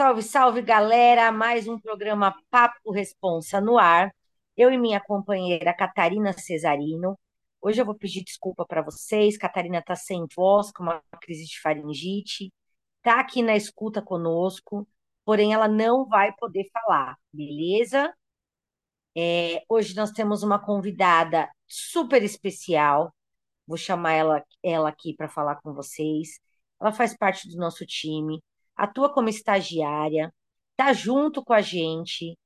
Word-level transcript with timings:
Salve, 0.00 0.22
salve, 0.22 0.62
galera! 0.62 1.30
Mais 1.30 1.68
um 1.68 1.78
programa 1.78 2.34
Papo 2.50 2.90
Responsa 2.90 3.60
no 3.60 3.76
ar. 3.76 4.10
Eu 4.56 4.72
e 4.72 4.78
minha 4.78 4.98
companheira 4.98 5.74
Catarina 5.74 6.32
Cesarino. 6.32 7.18
Hoje 7.60 7.82
eu 7.82 7.84
vou 7.84 7.94
pedir 7.94 8.24
desculpa 8.24 8.64
para 8.64 8.80
vocês. 8.80 9.36
Catarina 9.36 9.80
está 9.80 9.94
sem 9.94 10.26
voz, 10.34 10.72
com 10.72 10.84
uma 10.84 11.02
crise 11.20 11.44
de 11.44 11.60
faringite. 11.60 12.50
Está 12.96 13.20
aqui 13.20 13.42
na 13.42 13.54
escuta 13.54 14.00
conosco, 14.00 14.88
porém 15.22 15.52
ela 15.52 15.68
não 15.68 16.06
vai 16.08 16.32
poder 16.34 16.70
falar, 16.72 17.18
beleza? 17.30 18.10
É, 19.14 19.62
hoje 19.68 19.94
nós 19.94 20.12
temos 20.12 20.42
uma 20.42 20.58
convidada 20.58 21.46
super 21.68 22.22
especial. 22.22 23.14
Vou 23.66 23.76
chamar 23.76 24.12
ela, 24.14 24.44
ela 24.62 24.88
aqui 24.88 25.14
para 25.14 25.28
falar 25.28 25.56
com 25.56 25.74
vocês. 25.74 26.40
Ela 26.80 26.90
faz 26.90 27.14
parte 27.14 27.50
do 27.50 27.58
nosso 27.58 27.84
time 27.84 28.42
atua 28.80 29.12
como 29.12 29.28
estagiária, 29.28 30.32
está 30.72 30.92
junto 30.92 31.44
com 31.44 31.52
a 31.52 31.60
gente, 31.60 32.38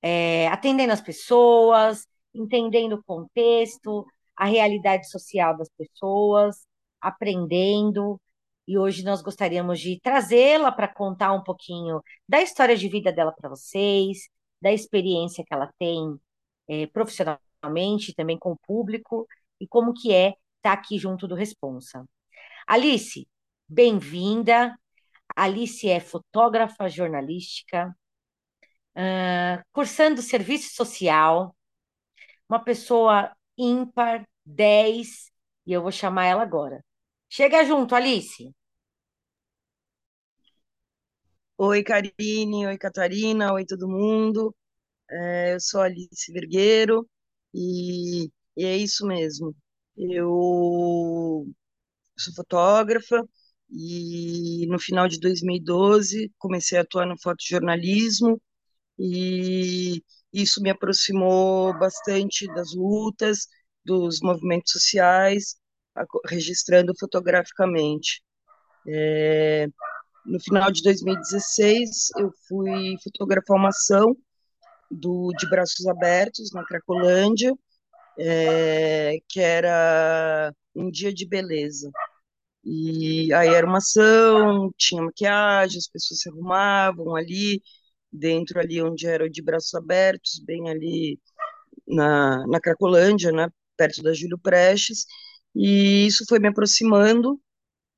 é, 0.00 0.46
atendendo 0.48 0.92
as 0.92 1.00
pessoas, 1.00 2.06
entendendo 2.32 2.94
o 2.94 3.04
contexto, 3.04 4.06
a 4.36 4.46
realidade 4.46 5.10
social 5.10 5.56
das 5.56 5.68
pessoas, 5.76 6.64
aprendendo. 7.00 8.20
E 8.68 8.78
hoje 8.78 9.04
nós 9.04 9.22
gostaríamos 9.22 9.80
de 9.80 10.00
trazê-la 10.00 10.70
para 10.70 10.88
contar 10.88 11.32
um 11.32 11.42
pouquinho 11.42 12.00
da 12.28 12.40
história 12.40 12.76
de 12.76 12.88
vida 12.88 13.12
dela 13.12 13.32
para 13.32 13.48
vocês, 13.48 14.28
da 14.62 14.72
experiência 14.72 15.44
que 15.44 15.52
ela 15.52 15.72
tem 15.78 16.16
é, 16.68 16.86
profissionalmente, 16.86 18.14
também 18.14 18.38
com 18.38 18.52
o 18.52 18.58
público, 18.58 19.26
e 19.60 19.66
como 19.66 19.92
que 19.92 20.12
é 20.12 20.28
estar 20.28 20.38
tá 20.62 20.72
aqui 20.72 20.98
junto 20.98 21.26
do 21.26 21.34
Responsa. 21.34 22.04
Alice, 22.68 23.26
bem-vinda. 23.68 24.76
Alice 25.34 25.88
é 25.88 26.00
fotógrafa 26.00 26.88
jornalística, 26.88 27.94
uh, 28.96 29.62
cursando 29.72 30.22
serviço 30.22 30.74
social, 30.74 31.54
uma 32.48 32.60
pessoa 32.62 33.34
ímpar, 33.58 34.26
10, 34.44 35.30
e 35.66 35.72
eu 35.72 35.82
vou 35.82 35.92
chamar 35.92 36.26
ela 36.26 36.42
agora. 36.42 36.84
Chega 37.30 37.64
junto, 37.64 37.94
Alice. 37.94 38.52
Oi, 41.58 41.82
Karine, 41.82 42.66
oi, 42.66 42.78
Catarina, 42.78 43.52
oi, 43.52 43.64
todo 43.66 43.88
mundo. 43.88 44.54
É, 45.10 45.54
eu 45.54 45.60
sou 45.60 45.82
Alice 45.82 46.32
Vergueiro 46.32 47.08
e, 47.54 48.26
e 48.56 48.64
é 48.66 48.76
isso 48.76 49.06
mesmo. 49.06 49.54
Eu 49.96 51.46
sou 52.18 52.34
fotógrafa, 52.34 53.22
e 53.70 54.66
no 54.68 54.78
final 54.78 55.08
de 55.08 55.18
2012 55.20 56.32
comecei 56.38 56.78
a 56.78 56.82
atuar 56.82 57.06
no 57.06 57.20
fotojornalismo 57.20 58.40
e 58.98 60.02
isso 60.32 60.62
me 60.62 60.70
aproximou 60.70 61.76
bastante 61.78 62.46
das 62.54 62.74
lutas, 62.74 63.46
dos 63.84 64.20
movimentos 64.20 64.72
sociais, 64.72 65.56
registrando 66.26 66.92
fotograficamente. 66.98 68.22
É, 68.88 69.66
no 70.24 70.40
final 70.40 70.70
de 70.70 70.82
2016, 70.82 72.10
eu 72.18 72.30
fui 72.48 72.96
fotografar 73.02 73.56
uma 73.56 73.68
ação 73.68 74.16
do 74.90 75.32
De 75.38 75.48
Braços 75.48 75.86
Abertos, 75.86 76.52
na 76.52 76.64
Cracolândia, 76.64 77.52
é, 78.18 79.18
que 79.28 79.40
era 79.40 80.52
um 80.74 80.90
dia 80.90 81.12
de 81.12 81.26
beleza. 81.26 81.90
E 82.66 83.32
aí 83.32 83.48
era 83.50 83.66
uma 83.66 83.78
ação, 83.78 84.72
tinha 84.76 85.02
maquiagem, 85.02 85.78
as 85.78 85.88
pessoas 85.88 86.20
se 86.20 86.28
arrumavam 86.28 87.14
ali, 87.14 87.62
dentro 88.12 88.58
ali 88.60 88.82
onde 88.82 89.06
era 89.06 89.30
de 89.30 89.42
braços 89.42 89.74
abertos, 89.74 90.40
bem 90.44 90.68
ali 90.70 91.20
na, 91.88 92.46
na 92.48 92.60
Cracolândia, 92.60 93.32
né, 93.32 93.48
perto 93.76 94.02
da 94.02 94.12
Júlio 94.14 94.38
Prestes, 94.38 95.06
e 95.54 96.06
isso 96.06 96.24
foi 96.28 96.40
me 96.40 96.48
aproximando, 96.48 97.40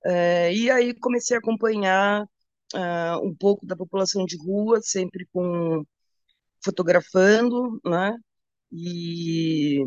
é, 0.06 0.54
e 0.54 0.70
aí 0.70 0.94
comecei 0.94 1.36
a 1.36 1.40
acompanhar 1.40 2.24
uh, 2.74 3.26
um 3.26 3.34
pouco 3.36 3.66
da 3.66 3.76
população 3.76 4.24
de 4.26 4.36
rua, 4.38 4.80
sempre 4.82 5.26
com 5.32 5.84
fotografando, 6.64 7.80
né, 7.84 8.16
e, 8.72 9.82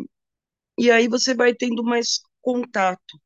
e 0.80 0.92
aí 0.92 1.08
você 1.08 1.36
vai 1.36 1.54
tendo 1.56 1.84
mais 1.84 2.22
contato 2.42 3.20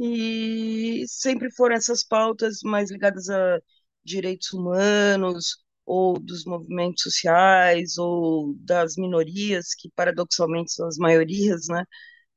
e 0.00 1.04
sempre 1.08 1.50
foram 1.52 1.76
essas 1.76 2.04
pautas 2.04 2.60
mais 2.64 2.90
ligadas 2.90 3.28
a 3.30 3.60
direitos 4.04 4.52
humanos, 4.52 5.58
ou 5.86 6.18
dos 6.18 6.44
movimentos 6.46 7.02
sociais, 7.04 7.98
ou 7.98 8.54
das 8.60 8.96
minorias, 8.96 9.74
que 9.74 9.90
paradoxalmente 9.96 10.72
são 10.72 10.86
as 10.88 10.96
maiorias, 10.98 11.68
né? 11.68 11.84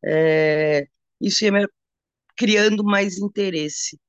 É, 0.06 0.88
isso 1.22 1.46
ia 1.46 1.52
me 1.53 1.68
criando 2.38 2.84
mais 2.84 3.18
interesse. 3.19 4.00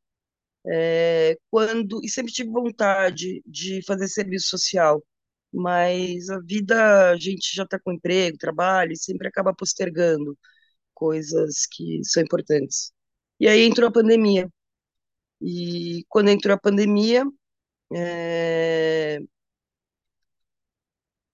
É, 0.66 1.36
quando 1.50 2.00
e 2.04 2.08
sempre 2.08 2.32
tive 2.32 2.50
vontade 2.50 3.42
de 3.46 3.82
fazer 3.86 4.08
serviço 4.08 4.48
social, 4.48 5.04
mas 5.52 6.30
a 6.30 6.40
vida 6.40 7.10
a 7.12 7.16
gente 7.16 7.54
já 7.54 7.64
está 7.64 7.78
com 7.80 7.92
emprego, 7.92 8.38
trabalho, 8.38 8.92
e 8.92 8.96
sempre 8.96 9.28
acaba 9.28 9.54
postergando 9.54 10.38
coisas 10.94 11.66
que 11.72 12.00
são 12.04 12.22
importantes. 12.24 12.93
E 13.40 13.48
aí 13.48 13.62
entrou 13.64 13.88
a 13.88 13.92
pandemia. 13.92 14.48
E 15.40 16.04
quando 16.08 16.30
entrou 16.30 16.54
a 16.54 16.60
pandemia, 16.60 17.24
é... 17.92 19.18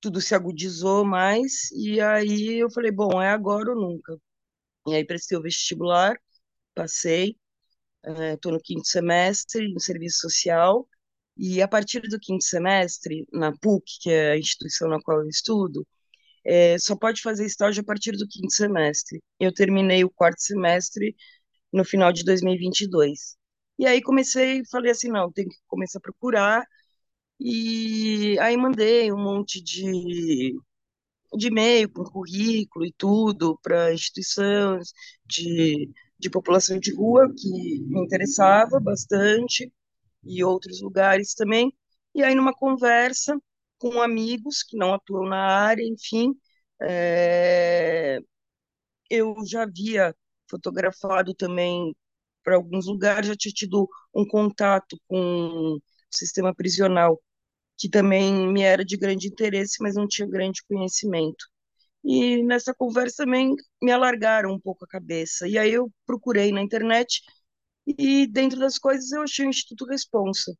tudo 0.01 0.21
se 0.21 0.35
agudizou 0.35 1.05
mais, 1.05 1.71
e 1.73 2.01
aí 2.01 2.59
eu 2.59 2.71
falei, 2.71 2.91
bom, 2.91 3.21
é 3.21 3.29
agora 3.31 3.71
ou 3.71 3.77
nunca. 3.77 4.17
E 4.87 4.95
aí 4.95 5.05
prestei 5.05 5.39
o 5.39 5.43
vestibular, 5.43 6.17
passei, 6.75 7.37
estou 8.35 8.53
é, 8.53 8.55
no 8.55 8.61
quinto 8.63 8.89
semestre, 8.89 9.73
no 9.73 9.81
serviço 9.81 10.21
social, 10.21 10.89
e 11.37 11.63
a 11.63 11.69
partir 11.69 12.01
do 12.03 12.19
quinto 12.21 12.45
semestre, 12.45 13.27
na 13.33 13.53
PUC, 13.53 13.85
que 14.03 14.11
é 14.11 14.33
a 14.33 14.39
instituição 14.39 14.89
na 14.89 15.01
qual 15.01 15.23
eu 15.23 15.29
estudo, 15.29 15.87
é, 16.45 16.79
só 16.79 16.97
pode 16.97 17.23
fazer 17.23 17.47
estágio 17.47 17.83
a 17.83 17.85
partir 17.85 18.13
do 18.13 18.27
quinto 18.29 18.53
semestre. 18.55 19.23
Eu 19.39 19.53
terminei 19.53 20.05
o 20.05 20.11
quarto 20.11 20.41
semestre 20.43 21.15
no 21.73 21.85
final 21.85 22.13
de 22.13 22.25
2022. 22.25 23.37
E 23.79 23.87
aí 23.87 24.03
comecei, 24.03 24.63
falei 24.71 24.93
assim, 24.93 25.09
não, 25.11 25.33
tem 25.33 25.49
que 25.49 25.57
começar 25.69 25.99
a 25.99 26.03
procurar, 26.03 26.65
e 27.41 28.39
aí 28.41 28.57
mandei 28.57 29.13
um 29.13 29.19
monte 29.23 29.63
de, 29.63 30.55
de 31.37 31.49
e-mail 31.49 31.89
com 31.91 32.05
currículo 32.05 32.85
e 32.87 32.93
tudo 32.97 33.59
para 33.63 33.93
instituições 33.93 34.93
de, 35.27 35.91
de 36.19 36.31
população 36.31 36.79
de 36.79 36.95
rua, 36.95 37.29
que 37.37 37.49
me 37.89 38.01
interessava 38.05 38.81
bastante, 38.81 39.73
e 40.25 40.45
outros 40.45 40.81
lugares 40.83 41.35
também. 41.35 41.73
E 42.15 42.23
aí, 42.25 42.35
numa 42.35 42.55
conversa 42.55 43.39
com 43.79 44.01
amigos 44.03 44.63
que 44.65 44.77
não 44.77 44.95
atuam 44.95 45.29
na 45.29 45.39
área, 45.39 45.83
enfim, 45.85 46.35
é, 46.83 48.21
eu 49.11 49.35
já 49.47 49.67
via 49.67 50.15
fotografado 50.51 51.35
também 51.35 51.95
para 52.45 52.57
alguns 52.57 52.87
lugares, 52.87 53.29
já 53.29 53.37
tinha 53.37 53.53
tido 53.53 53.89
um 54.15 54.27
contato 54.27 54.99
com 55.09 55.77
o 55.77 55.81
sistema 56.11 56.55
prisional, 56.55 57.21
que 57.79 57.89
também 57.89 58.49
me 58.53 58.63
era 58.63 58.85
de 58.85 58.97
grande 58.97 59.29
interesse, 59.29 59.77
mas 59.83 59.95
não 59.95 60.09
tinha 60.09 60.29
grande 60.29 60.63
conhecimento. 60.69 61.47
E 62.05 62.43
nessa 62.43 62.75
conversa 62.75 63.25
também 63.25 63.55
me 63.83 63.93
alargaram 63.93 64.53
um 64.53 64.61
pouco 64.61 64.85
a 64.85 64.89
cabeça. 64.89 65.47
E 65.49 65.59
aí 65.59 65.73
eu 65.73 65.91
procurei 66.07 66.51
na 66.53 66.63
internet 66.63 67.23
e 67.87 68.27
dentro 68.27 68.59
das 68.59 68.79
coisas 68.79 69.13
eu 69.13 69.23
achei 69.23 69.47
o 69.47 69.51
Instituto 69.51 69.85
Responsa. 69.87 70.55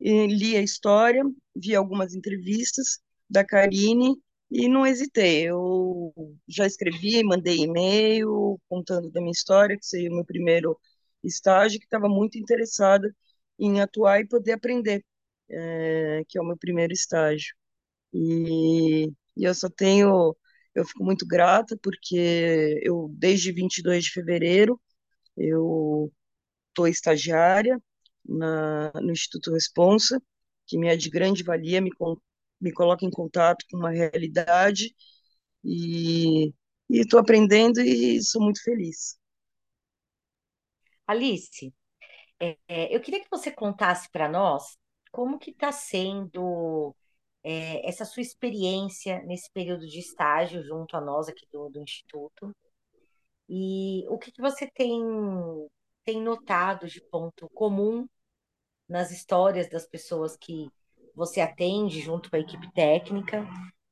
E 0.00 0.26
li 0.26 0.56
a 0.56 0.62
história, 0.62 1.22
vi 1.54 1.74
algumas 1.74 2.14
entrevistas 2.14 2.98
da 3.28 3.44
Karine 3.44 4.14
e 4.50 4.68
não 4.68 4.86
hesitei, 4.86 5.48
eu 5.48 6.14
já 6.48 6.66
escrevi, 6.66 7.22
mandei 7.24 7.58
e-mail 7.58 8.60
contando 8.68 9.10
da 9.10 9.20
minha 9.20 9.32
história, 9.32 9.76
que 9.78 9.86
seria 9.86 10.10
o 10.10 10.14
meu 10.14 10.24
primeiro 10.24 10.78
estágio, 11.22 11.78
que 11.80 11.86
estava 11.86 12.08
muito 12.08 12.38
interessada 12.38 13.14
em 13.58 13.80
atuar 13.80 14.20
e 14.20 14.26
poder 14.28 14.52
aprender, 14.52 15.04
é, 15.50 16.22
que 16.28 16.38
é 16.38 16.40
o 16.42 16.44
meu 16.44 16.56
primeiro 16.56 16.92
estágio. 16.92 17.54
E, 18.12 19.06
e 19.36 19.44
eu 19.44 19.54
só 19.54 19.68
tenho, 19.70 20.36
eu 20.74 20.84
fico 20.86 21.04
muito 21.04 21.26
grata, 21.26 21.78
porque 21.82 22.80
eu, 22.82 23.08
desde 23.18 23.52
22 23.52 24.04
de 24.06 24.12
fevereiro, 24.12 24.80
eu 25.36 26.12
estou 26.70 26.88
estagiária 26.88 27.80
na, 28.24 28.92
no 28.94 29.12
Instituto 29.12 29.52
Responsa, 29.52 30.20
que 30.66 30.78
me 30.78 30.88
é 30.88 30.96
de 30.96 31.10
grande 31.10 31.42
valia, 31.44 31.80
me, 31.80 31.90
me 32.60 32.72
coloca 32.72 33.04
em 33.04 33.10
contato 33.10 33.64
com 33.70 33.78
uma 33.78 33.90
realidade 33.90 34.94
e 35.64 36.52
estou 36.88 37.20
aprendendo 37.20 37.80
e 37.80 38.22
sou 38.22 38.42
muito 38.42 38.62
feliz. 38.62 39.18
Alice, 41.06 41.72
é, 42.40 42.56
é, 42.68 42.94
eu 42.94 43.00
queria 43.00 43.20
que 43.20 43.30
você 43.30 43.50
contasse 43.50 44.10
para 44.10 44.28
nós 44.28 44.76
como 45.10 45.38
que 45.38 45.50
está 45.50 45.72
sendo 45.72 46.94
é, 47.42 47.88
essa 47.88 48.04
sua 48.04 48.22
experiência 48.22 49.22
nesse 49.22 49.50
período 49.52 49.86
de 49.86 49.98
estágio 49.98 50.62
junto 50.62 50.96
a 50.96 51.00
nós 51.00 51.28
aqui 51.28 51.46
do, 51.52 51.68
do 51.68 51.80
Instituto? 51.80 52.54
E 53.48 54.04
o 54.08 54.18
que 54.18 54.32
que 54.32 54.42
você 54.42 54.68
tem, 54.68 55.00
tem 56.04 56.20
notado 56.20 56.86
de 56.86 57.00
ponto 57.00 57.48
comum 57.50 58.06
nas 58.88 59.10
histórias 59.10 59.68
das 59.68 59.86
pessoas 59.86 60.36
que 60.36 60.68
você 61.16 61.40
atende 61.40 62.00
junto 62.00 62.30
com 62.30 62.36
a 62.36 62.40
equipe 62.40 62.70
técnica 62.72 63.46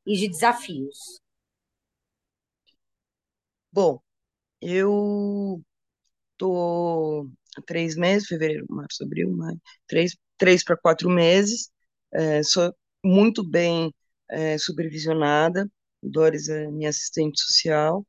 e 0.06 0.16
de 0.16 0.28
desafios? 0.28 1.20
Bom, 3.72 4.00
eu 4.60 5.62
tô 6.38 7.28
três 7.66 7.96
meses, 7.96 8.28
fevereiro, 8.28 8.66
março, 8.68 9.04
abril, 9.04 9.30
maio, 9.32 9.60
três, 9.86 10.16
três 10.38 10.64
para 10.64 10.76
quatro 10.76 11.10
meses, 11.10 11.70
é, 12.12 12.42
sou 12.42 12.74
muito 13.04 13.48
bem 13.48 13.94
é, 14.30 14.58
supervisionada, 14.58 15.70
Doris 16.02 16.48
é 16.48 16.68
minha 16.70 16.90
assistente 16.90 17.40
social, 17.40 18.06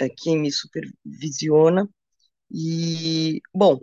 é 0.00 0.08
quem 0.08 0.38
me 0.40 0.52
supervisiona, 0.52 1.88
e, 2.50 3.40
bom, 3.54 3.80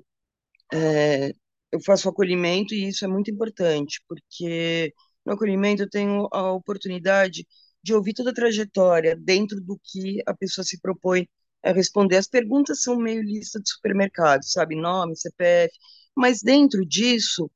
é, 0.74 1.34
eu 1.76 1.82
faço 1.82 2.10
acolhimento 2.10 2.74
e 2.74 2.88
isso 2.90 3.06
é 3.06 3.08
muito 3.08 3.32
importante, 3.32 4.02
porque 4.08 4.94
no 5.26 5.34
acolhimento 5.34 5.84
eu 5.84 5.90
tenho 5.90 6.28
a 6.32 6.52
oportunidade 6.54 7.46
de 7.84 7.94
ouvir 7.94 8.14
toda 8.14 8.32
a 8.32 8.34
trajetória 8.34 9.16
dentro 9.16 9.62
do 9.62 9.80
que 9.84 10.22
a 10.26 10.34
pessoa 10.36 10.66
se 10.66 10.80
propõe 10.82 11.28
a 11.64 11.72
responder. 11.72 12.18
As 12.18 12.28
perguntas 12.28 12.82
são 12.82 12.98
meio 12.98 13.22
lista 13.22 13.60
de 13.62 13.70
supermercado, 13.70 14.44
sabe? 14.46 14.76
Nome, 14.76 15.16
CPF, 15.18 15.74
mas 16.16 16.42
dentro 16.42 16.86
disso, 16.86 17.50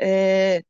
é, 0.00 0.62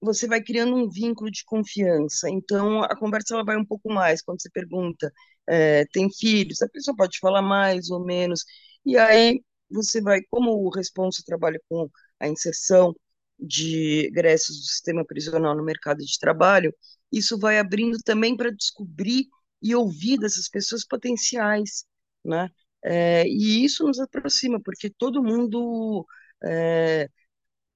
você 0.00 0.26
vai 0.28 0.42
criando 0.42 0.76
um 0.76 0.88
vínculo 0.88 1.30
de 1.30 1.44
confiança. 1.44 2.28
Então, 2.30 2.82
a 2.82 2.96
conversa 2.96 3.34
ela 3.34 3.44
vai 3.44 3.56
um 3.56 3.64
pouco 3.64 3.92
mais. 3.92 4.22
Quando 4.22 4.40
você 4.40 4.50
pergunta, 4.50 5.12
é, 5.48 5.84
tem 5.92 6.08
filhos? 6.12 6.62
A 6.62 6.68
pessoa 6.68 6.96
pode 6.96 7.18
falar 7.18 7.42
mais 7.42 7.90
ou 7.90 8.04
menos. 8.04 8.44
E 8.86 8.96
aí, 8.96 9.42
você 9.70 10.00
vai, 10.00 10.20
como 10.30 10.50
o 10.52 10.70
responsa 10.70 11.22
trabalha 11.26 11.60
com 11.68 11.88
a 12.20 12.28
inserção 12.28 12.94
de 13.38 14.06
egressos 14.06 14.56
do 14.58 14.64
sistema 14.64 15.04
prisional 15.04 15.56
no 15.56 15.64
mercado 15.64 15.98
de 15.98 16.18
trabalho, 16.18 16.74
isso 17.12 17.38
vai 17.38 17.58
abrindo 17.58 17.98
também 18.04 18.36
para 18.36 18.50
descobrir 18.52 19.26
e 19.62 19.74
ouvir 19.74 20.18
dessas 20.18 20.48
pessoas 20.48 20.84
potenciais, 20.86 21.84
né? 22.24 22.48
É, 22.84 23.26
e 23.26 23.64
isso 23.64 23.84
nos 23.84 23.98
aproxima, 23.98 24.60
porque 24.62 24.88
todo 24.90 25.22
mundo, 25.22 26.06
é, 26.44 27.08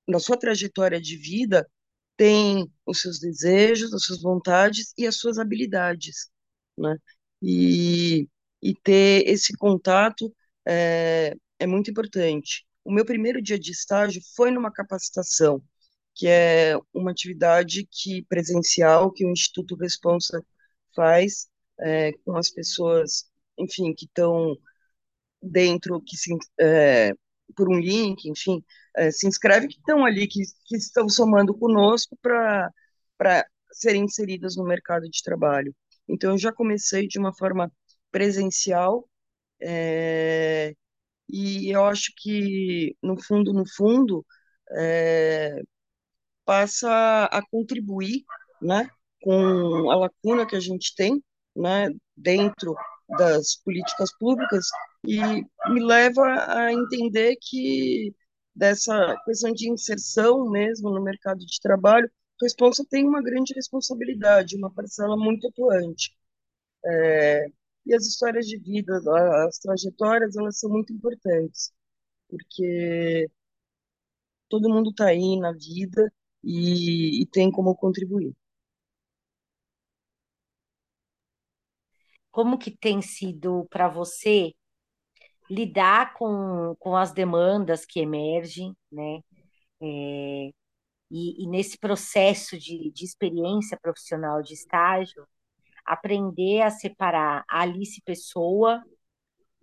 na 0.09 0.19
sua 0.19 0.37
trajetória 0.38 1.00
de 1.00 1.17
vida, 1.17 1.69
tem 2.17 2.71
os 2.87 3.00
seus 3.00 3.19
desejos, 3.21 3.93
as 3.95 4.05
suas 4.05 4.23
vontades 4.23 4.93
e 4.99 5.06
as 5.06 5.17
suas 5.17 5.38
habilidades, 5.38 6.31
né? 6.79 6.97
E, 7.43 8.29
e 8.62 8.75
ter 8.75 9.29
esse 9.29 9.56
contato 9.56 10.35
é, 10.67 11.35
é 11.62 11.67
muito 11.67 11.91
importante. 11.91 12.67
O 12.85 12.93
meu 12.93 13.05
primeiro 13.05 13.41
dia 13.41 13.59
de 13.59 13.70
estágio 13.70 14.20
foi 14.35 14.50
numa 14.50 14.73
capacitação, 14.73 15.62
que 16.14 16.26
é 16.26 16.76
uma 16.93 17.12
atividade 17.12 17.87
que 17.91 18.25
presencial 18.25 19.12
que 19.12 19.25
o 19.25 19.31
Instituto 19.31 19.76
Responsa 19.76 20.44
faz 20.94 21.49
é, 21.81 22.12
com 22.25 22.37
as 22.37 22.50
pessoas, 22.50 23.26
enfim, 23.56 23.94
que 23.94 24.06
estão 24.06 24.56
dentro, 25.41 26.00
que 26.03 26.17
se, 26.17 26.37
é, 26.61 27.12
por 27.56 27.69
um 27.69 27.79
link, 27.79 28.29
enfim, 28.29 28.64
é, 28.97 29.11
se 29.12 29.26
inscreve, 29.29 29.69
que 29.69 29.79
estão 29.79 30.05
ali, 30.05 30.26
que, 30.26 30.43
que 30.67 30.76
estão 30.76 31.09
somando 31.09 31.55
conosco 31.56 32.19
para 32.20 32.73
serem 33.73 34.05
inseridas 34.05 34.56
no 34.56 34.64
mercado 34.64 35.09
de 35.09 35.23
trabalho. 35.23 35.75
Então, 36.09 36.32
eu 36.32 36.38
já 36.38 36.53
comecei 36.53 37.06
de 37.06 37.19
uma 37.20 37.32
forma 37.32 37.73
presencial, 38.11 39.09
é, 39.61 40.75
e 41.32 41.70
eu 41.75 41.84
acho 41.87 42.12
que, 42.17 42.96
no 43.02 43.20
fundo, 43.23 43.52
no 43.52 43.64
fundo, 43.67 44.25
é, 44.76 45.61
passa 46.44 47.25
a 47.26 47.43
contribuir 47.50 48.25
né, 48.61 48.88
com 49.23 49.90
a 49.90 49.96
lacuna 49.96 50.46
que 50.46 50.56
a 50.56 50.61
gente 50.61 50.94
tem 50.96 51.23
né, 51.56 51.88
dentro 52.17 52.75
das 53.19 53.56
políticas 53.64 54.11
públicas 54.19 54.67
e 55.06 55.19
me 55.70 55.84
leva 55.84 56.23
a 56.49 56.73
entender 56.73 57.37
que 57.40 58.14
dessa 58.55 59.17
questão 59.25 59.52
de 59.52 59.70
inserção 59.70 60.49
mesmo 60.50 60.90
no 60.90 61.02
mercado 61.02 61.38
de 61.40 61.61
trabalho, 61.61 62.06
a 62.40 62.44
responsa 62.44 62.85
tem 62.90 63.06
uma 63.06 63.23
grande 63.23 63.55
responsabilidade, 63.55 64.56
uma 64.56 64.73
parcela 64.73 65.17
muito 65.17 65.49
atuante. 65.49 66.14
É, 66.85 67.46
e 67.87 67.94
as 67.94 68.06
histórias 68.06 68.46
de 68.46 68.58
vida, 68.58 69.00
as 69.46 69.58
trajetórias, 69.58 70.37
elas 70.37 70.58
são 70.58 70.70
muito 70.70 70.93
importantes, 70.93 71.73
porque 72.29 73.29
todo 74.49 74.69
mundo 74.69 74.90
está 74.90 75.06
aí 75.06 75.37
na 75.38 75.52
vida 75.52 76.12
e, 76.44 77.23
e 77.23 77.26
tem 77.26 77.50
como 77.50 77.75
contribuir. 77.75 78.34
Como 82.31 82.58
que 82.58 82.70
tem 82.70 83.02
sido 83.02 83.67
para 83.70 83.88
você 83.88 84.52
lidar 85.50 86.14
com, 86.14 86.75
com 86.78 86.96
as 86.96 87.12
demandas 87.12 87.85
que 87.85 88.00
emergem, 88.00 88.75
né? 88.90 89.20
É, 89.82 90.50
e, 91.11 91.44
e, 91.44 91.49
nesse 91.49 91.78
processo 91.78 92.58
de, 92.58 92.90
de 92.93 93.05
experiência 93.05 93.78
profissional 93.81 94.43
de 94.43 94.55
estágio, 94.55 95.26
aprender 95.84 96.62
a 96.62 96.70
separar 96.70 97.44
a 97.49 97.62
Alice 97.62 98.00
pessoa 98.05 98.82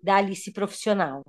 da 0.02 0.18
Alice 0.18 0.52
profissional. 0.52 1.24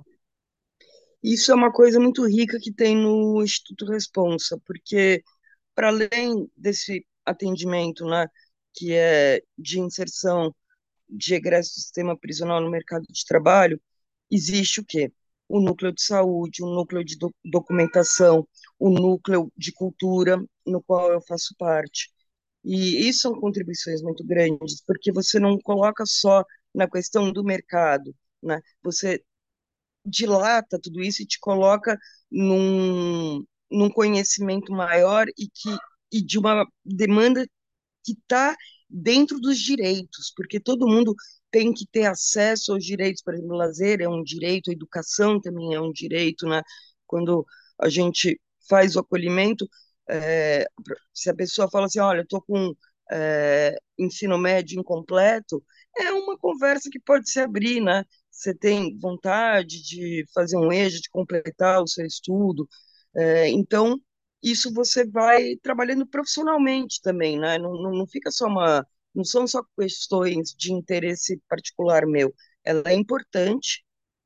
Isso 1.23 1.51
é 1.51 1.55
uma 1.55 1.71
coisa 1.71 1.99
muito 1.99 2.25
rica 2.25 2.57
que 2.59 2.73
tem 2.73 2.95
no 2.95 3.43
Instituto 3.43 3.85
Responsa, 3.85 4.59
porque 4.65 5.23
para 5.75 5.89
além 5.89 6.49
desse 6.57 7.05
atendimento, 7.25 8.05
né, 8.05 8.27
que 8.73 8.93
é 8.93 9.41
de 9.57 9.79
inserção 9.79 10.53
de 11.09 11.35
egresso 11.35 11.71
do 11.71 11.81
sistema 11.81 12.17
prisional 12.17 12.61
no 12.61 12.71
mercado 12.71 13.05
de 13.09 13.25
trabalho, 13.25 13.79
existe 14.31 14.79
o 14.79 14.85
quê? 14.85 15.11
O 15.47 15.59
núcleo 15.59 15.91
de 15.91 16.01
saúde, 16.01 16.63
o 16.63 16.67
núcleo 16.67 17.03
de 17.03 17.17
do 17.17 17.33
documentação, 17.43 18.47
o 18.79 18.89
núcleo 18.89 19.51
de 19.57 19.71
cultura, 19.73 20.43
no 20.65 20.81
qual 20.81 21.11
eu 21.11 21.21
faço 21.21 21.53
parte. 21.57 22.09
E 22.63 23.07
isso 23.09 23.21
são 23.21 23.39
contribuições 23.39 24.01
muito 24.01 24.23
grandes, 24.25 24.81
porque 24.85 25.11
você 25.11 25.39
não 25.39 25.57
coloca 25.59 26.05
só 26.05 26.43
na 26.73 26.89
questão 26.89 27.31
do 27.31 27.43
mercado, 27.43 28.15
né? 28.41 28.59
Você 28.83 29.23
dilata 30.05 30.79
tudo 30.81 31.01
isso 31.01 31.21
e 31.21 31.25
te 31.27 31.39
coloca 31.39 31.97
num, 32.31 33.43
num 33.69 33.89
conhecimento 33.89 34.71
maior 34.71 35.27
e 35.37 35.47
que 35.49 35.77
e 36.13 36.21
de 36.21 36.37
uma 36.37 36.65
demanda 36.85 37.45
que 38.03 38.13
está 38.13 38.55
dentro 38.89 39.39
dos 39.39 39.59
direitos, 39.59 40.33
porque 40.35 40.59
todo 40.59 40.87
mundo 40.87 41.15
tem 41.51 41.73
que 41.73 41.85
ter 41.87 42.05
acesso 42.05 42.73
aos 42.73 42.85
direitos, 42.85 43.21
por 43.23 43.33
exemplo, 43.33 43.55
lazer 43.55 44.01
é 44.01 44.09
um 44.09 44.23
direito, 44.23 44.69
a 44.69 44.73
educação 44.73 45.39
também 45.41 45.73
é 45.73 45.79
um 45.81 45.91
direito, 45.91 46.47
né? 46.47 46.61
Quando 47.07 47.45
a 47.79 47.89
gente 47.89 48.39
faz 48.69 48.95
o 48.95 48.99
acolhimento, 48.99 49.67
é, 50.11 50.65
se 51.13 51.29
a 51.29 51.35
pessoa 51.35 51.69
fala 51.69 51.85
assim, 51.87 51.99
olha, 51.99 52.21
estou 52.21 52.41
com 52.41 52.73
é, 53.11 53.75
ensino 53.97 54.37
médio 54.37 54.79
incompleto, 54.79 55.63
é 55.97 56.11
uma 56.13 56.37
conversa 56.37 56.89
que 56.91 56.99
pode 56.99 57.29
se 57.29 57.39
abrir, 57.39 57.81
né? 57.81 58.05
Você 58.31 58.53
tem 58.55 58.97
vontade 58.97 59.81
de 59.83 60.25
fazer 60.33 60.57
um 60.57 60.71
eixo, 60.71 61.01
de 61.01 61.09
completar 61.09 61.81
o 61.83 61.87
seu 61.87 62.05
estudo, 62.05 62.67
é, 63.15 63.49
então 63.49 63.97
isso 64.43 64.73
você 64.73 65.05
vai 65.05 65.55
trabalhando 65.61 66.05
profissionalmente 66.07 66.99
também, 67.01 67.39
né? 67.39 67.57
Não, 67.57 67.73
não, 67.73 67.91
não 67.91 68.07
fica 68.07 68.31
só 68.31 68.47
uma, 68.47 68.85
não 69.13 69.23
são 69.23 69.45
só 69.47 69.61
questões 69.77 70.53
de 70.57 70.73
interesse 70.73 71.39
particular 71.49 72.05
meu. 72.07 72.33
Ela 72.63 72.83
é 72.87 72.93
importante 72.95 73.83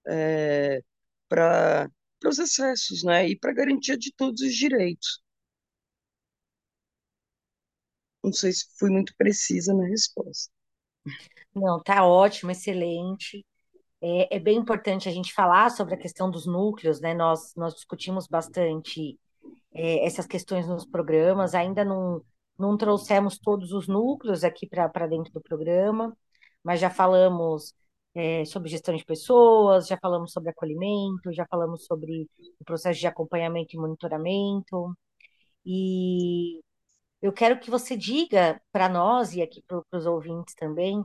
é, 0.07 0.81
para 1.29 1.89
os 2.25 2.39
acessos, 2.39 3.03
né? 3.03 3.27
E 3.29 3.37
para 3.39 3.53
garantia 3.53 3.97
de 3.97 4.13
todos 4.15 4.41
os 4.41 4.53
direitos. 4.55 5.21
Não 8.25 8.33
sei 8.33 8.51
se 8.51 8.65
fui 8.79 8.89
muito 8.89 9.13
precisa 9.15 9.71
na 9.73 9.85
resposta. 9.85 10.51
Não, 11.53 11.79
tá 11.81 12.03
ótimo, 12.05 12.49
excelente. 12.49 13.45
É, 14.01 14.37
é, 14.37 14.39
bem 14.39 14.57
importante 14.57 15.07
a 15.07 15.11
gente 15.11 15.31
falar 15.33 15.69
sobre 15.69 15.93
a 15.93 15.97
questão 15.97 16.29
dos 16.31 16.47
núcleos, 16.47 16.99
né? 16.99 17.13
Nós, 17.13 17.53
nós 17.55 17.75
discutimos 17.75 18.27
bastante 18.27 19.19
é, 19.73 20.05
essas 20.05 20.25
questões 20.25 20.67
nos 20.67 20.85
programas, 20.85 21.53
ainda 21.53 21.85
não, 21.85 22.21
não 22.57 22.75
trouxemos 22.77 23.37
todos 23.37 23.71
os 23.71 23.87
núcleos 23.87 24.43
aqui 24.43 24.67
para 24.67 25.07
dentro 25.07 25.31
do 25.31 25.41
programa, 25.41 26.17
mas 26.63 26.79
já 26.79 26.89
falamos 26.89 27.75
é, 28.15 28.43
sobre 28.45 28.69
gestão 28.69 28.95
de 28.95 29.05
pessoas, 29.05 29.87
já 29.87 29.97
falamos 30.01 30.31
sobre 30.31 30.49
acolhimento, 30.49 31.31
já 31.31 31.45
falamos 31.47 31.85
sobre 31.85 32.27
o 32.59 32.65
processo 32.65 32.99
de 32.99 33.07
acompanhamento 33.07 33.75
e 33.75 33.79
monitoramento. 33.79 34.95
E 35.65 36.61
eu 37.25 37.33
quero 37.33 37.59
que 37.59 37.71
você 37.71 37.97
diga 37.97 38.61
para 38.71 38.87
nós 38.87 39.33
e 39.33 39.41
aqui 39.41 39.63
para 39.67 39.81
os 39.91 40.05
ouvintes 40.05 40.53
também 40.53 41.03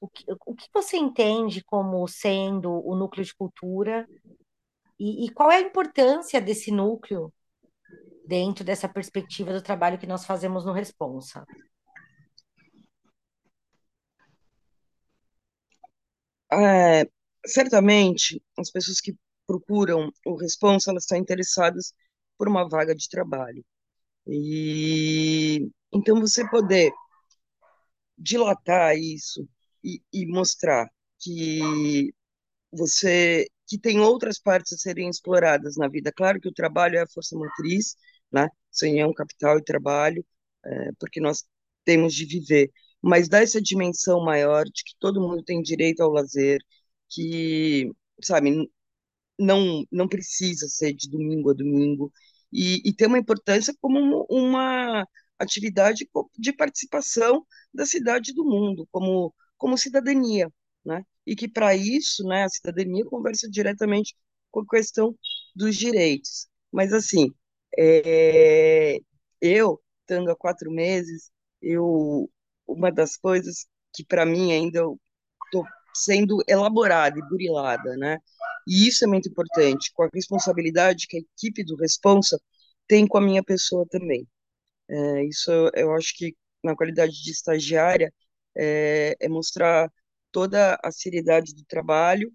o 0.00 0.08
que, 0.08 0.24
o 0.46 0.54
que 0.54 0.66
você 0.72 0.96
entende 0.96 1.62
como 1.62 2.08
sendo 2.08 2.70
o 2.86 2.96
núcleo 2.96 3.22
de 3.22 3.34
cultura 3.34 4.08
e, 4.98 5.26
e 5.26 5.30
qual 5.30 5.50
é 5.50 5.56
a 5.56 5.60
importância 5.60 6.40
desse 6.40 6.70
núcleo 6.70 7.30
dentro 8.26 8.64
dessa 8.64 8.88
perspectiva 8.88 9.52
do 9.52 9.60
trabalho 9.60 9.98
que 9.98 10.06
nós 10.06 10.24
fazemos 10.24 10.64
no 10.64 10.72
Responsa. 10.72 11.44
É, 16.50 17.06
certamente, 17.46 18.42
as 18.58 18.70
pessoas 18.70 19.02
que 19.02 19.14
procuram 19.46 20.10
o 20.24 20.34
Responsa, 20.34 20.90
elas 20.90 21.02
estão 21.04 21.18
interessadas 21.18 21.92
por 22.38 22.48
uma 22.48 22.66
vaga 22.66 22.94
de 22.94 23.06
trabalho. 23.06 23.62
E 24.26 25.68
então 25.92 26.20
você 26.20 26.48
poder 26.48 26.92
dilatar 28.16 28.96
isso 28.96 29.48
e, 29.84 30.00
e 30.12 30.26
mostrar 30.26 30.88
que 31.18 32.12
você 32.72 33.46
que 33.68 33.78
tem 33.78 34.00
outras 34.00 34.38
partes 34.40 34.72
a 34.74 34.76
serem 34.78 35.08
exploradas 35.10 35.76
na 35.76 35.88
vida. 35.88 36.12
Claro 36.14 36.40
que 36.40 36.48
o 36.48 36.52
trabalho 36.54 36.98
é 36.98 37.02
a 37.02 37.08
força 37.08 37.36
motriz, 37.38 37.96
né? 38.32 38.48
União, 38.82 39.12
capital 39.14 39.58
e 39.58 39.64
trabalho, 39.64 40.24
é, 40.64 40.90
porque 41.00 41.20
nós 41.20 41.44
temos 41.84 42.14
de 42.14 42.26
viver. 42.26 42.70
Mas 43.02 43.28
dá 43.28 43.40
essa 43.42 43.60
dimensão 43.62 44.24
maior 44.24 44.64
de 44.66 44.84
que 44.84 44.94
todo 45.00 45.20
mundo 45.20 45.42
tem 45.44 45.62
direito 45.62 46.02
ao 46.02 46.10
lazer, 46.10 46.60
que, 47.10 47.90
sabe, 48.22 48.70
não, 49.38 49.84
não 49.90 50.08
precisa 50.08 50.68
ser 50.68 50.92
de 50.94 51.08
domingo 51.10 51.50
a 51.50 51.54
domingo, 51.54 52.12
e, 52.52 52.82
e 52.88 52.94
tem 52.94 53.08
uma 53.08 53.18
importância 53.18 53.74
como 53.80 54.26
uma 54.30 55.06
atividade 55.38 56.08
de 56.38 56.52
participação 56.52 57.46
da 57.72 57.86
cidade 57.86 58.32
do 58.32 58.44
mundo, 58.44 58.86
como, 58.92 59.34
como 59.56 59.78
cidadania, 59.78 60.48
né? 60.84 61.04
E 61.26 61.34
que 61.36 61.48
para 61.48 61.74
isso, 61.76 62.24
né, 62.24 62.44
a 62.44 62.48
cidadania 62.48 63.04
conversa 63.06 63.48
diretamente 63.50 64.14
com 64.50 64.60
a 64.60 64.66
questão 64.66 65.16
dos 65.54 65.76
direitos. 65.76 66.48
Mas 66.72 66.92
assim, 66.92 67.28
é, 67.78 68.98
eu, 69.40 69.80
estando 70.00 70.30
há 70.30 70.36
quatro 70.36 70.70
meses, 70.70 71.30
eu 71.60 72.30
uma 72.66 72.90
das 72.90 73.16
coisas 73.16 73.66
que 73.94 74.04
para 74.04 74.24
mim 74.26 74.52
ainda 74.52 74.80
estou 75.46 75.64
sendo 75.94 76.38
elaborada 76.48 77.18
e 77.18 77.28
burilada, 77.28 77.96
né? 77.96 78.18
E 78.66 78.88
isso 78.88 79.04
é 79.04 79.08
muito 79.08 79.28
importante, 79.28 79.92
com 79.94 80.04
a 80.04 80.08
responsabilidade 80.14 81.06
que 81.08 81.16
a 81.18 81.20
equipe 81.20 81.64
do 81.64 81.76
Responsa 81.76 82.40
tem 82.86 83.06
com 83.06 83.18
a 83.18 83.20
minha 83.20 83.42
pessoa 83.42 83.86
também. 83.90 84.26
É, 84.88 85.24
isso 85.24 85.50
eu 85.74 85.92
acho 85.94 86.14
que 86.16 86.36
na 86.62 86.76
qualidade 86.76 87.12
de 87.22 87.30
estagiária 87.30 88.12
é, 88.56 89.16
é 89.20 89.28
mostrar 89.28 89.90
toda 90.30 90.78
a 90.82 90.90
seriedade 90.92 91.54
do 91.54 91.64
trabalho 91.64 92.32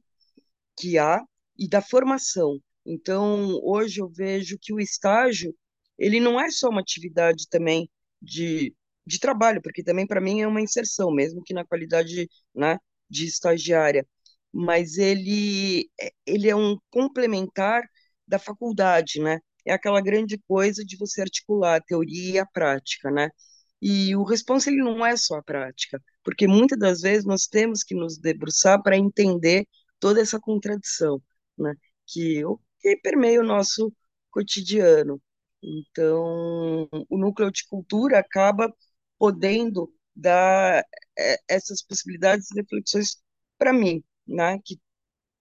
que 0.78 0.98
há 0.98 1.24
e 1.58 1.68
da 1.68 1.82
formação. 1.82 2.60
Então, 2.86 3.60
hoje 3.64 4.02
eu 4.02 4.10
vejo 4.10 4.58
que 4.62 4.74
o 4.74 4.80
estágio, 4.80 5.54
ele 5.98 6.20
não 6.20 6.40
é 6.40 6.50
só 6.50 6.70
uma 6.70 6.82
atividade 6.82 7.48
também 7.50 7.90
de, 8.22 8.74
de 9.06 9.20
trabalho, 9.20 9.62
porque 9.62 9.84
também 9.84 10.08
para 10.08 10.22
mim 10.22 10.42
é 10.42 10.48
uma 10.48 10.62
inserção, 10.62 11.12
mesmo 11.12 11.44
que 11.44 11.54
na 11.54 11.66
qualidade 11.66 12.30
né, 12.56 12.78
de 13.10 13.26
estagiária, 13.26 14.08
mas 14.54 14.98
ele, 14.98 15.90
ele 16.26 16.50
é 16.50 16.56
um 16.56 16.78
complementar 16.90 17.84
da 18.28 18.40
faculdade, 18.40 19.22
né? 19.22 19.40
É 19.66 19.74
aquela 19.74 20.02
grande 20.02 20.38
coisa 20.48 20.84
de 20.86 20.98
você 20.98 21.22
articular 21.22 21.76
a 21.78 21.82
teoria 21.82 22.34
e 22.36 22.40
a 22.40 22.46
prática, 22.46 23.12
né? 23.12 23.30
E 23.82 24.16
o 24.16 24.24
responsa 24.24 24.70
ele 24.70 24.84
não 24.84 25.06
é 25.06 25.16
só 25.18 25.36
a 25.38 25.44
prática, 25.44 26.02
porque 26.24 26.48
muitas 26.48 26.80
das 26.80 27.02
vezes 27.02 27.26
nós 27.26 27.48
temos 27.48 27.84
que 27.84 27.96
nos 27.96 28.18
debruçar 28.18 28.82
para 28.82 28.98
entender 28.98 29.68
toda 30.00 30.22
essa 30.22 30.40
contradição, 30.40 31.22
né? 31.58 31.74
Que, 32.08 32.42
que 32.80 32.98
permeia 32.98 33.42
o 33.42 33.46
nosso 33.46 33.94
cotidiano. 34.32 35.22
Então, 35.62 36.88
o 37.10 37.18
núcleo 37.18 37.52
de 37.52 37.66
cultura 37.68 38.20
acaba 38.20 38.74
podendo 39.18 39.92
dar 40.16 40.84
é, 41.18 41.38
essas 41.48 41.82
possibilidades 41.84 42.52
e 42.52 42.56
reflexões 42.62 43.18
para 43.58 43.74
mim, 43.74 44.04
né? 44.28 44.60
Que 44.64 44.80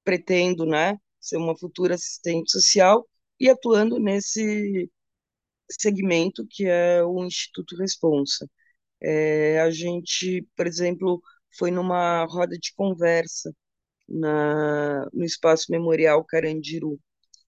pretendo, 0.05 0.67
né? 0.67 0.99
Ser 1.21 1.39
uma 1.39 1.57
futura 1.59 1.95
assistente 1.95 2.53
social 2.53 3.07
e 3.41 3.51
atuando 3.51 3.99
nesse 4.01 4.91
segmento 5.71 6.47
que 6.49 6.67
é 6.67 7.03
o 7.05 7.25
Instituto 7.25 7.77
Responsa. 7.77 8.49
É, 9.03 9.61
a 9.61 9.71
gente, 9.71 10.47
por 10.57 10.67
exemplo, 10.67 11.23
foi 11.59 11.71
numa 11.71 12.25
roda 12.27 12.59
de 12.59 12.73
conversa 12.75 13.55
na, 14.09 15.07
no 15.13 15.25
Espaço 15.25 15.71
Memorial 15.73 16.25
Carandiru. 16.25 17.01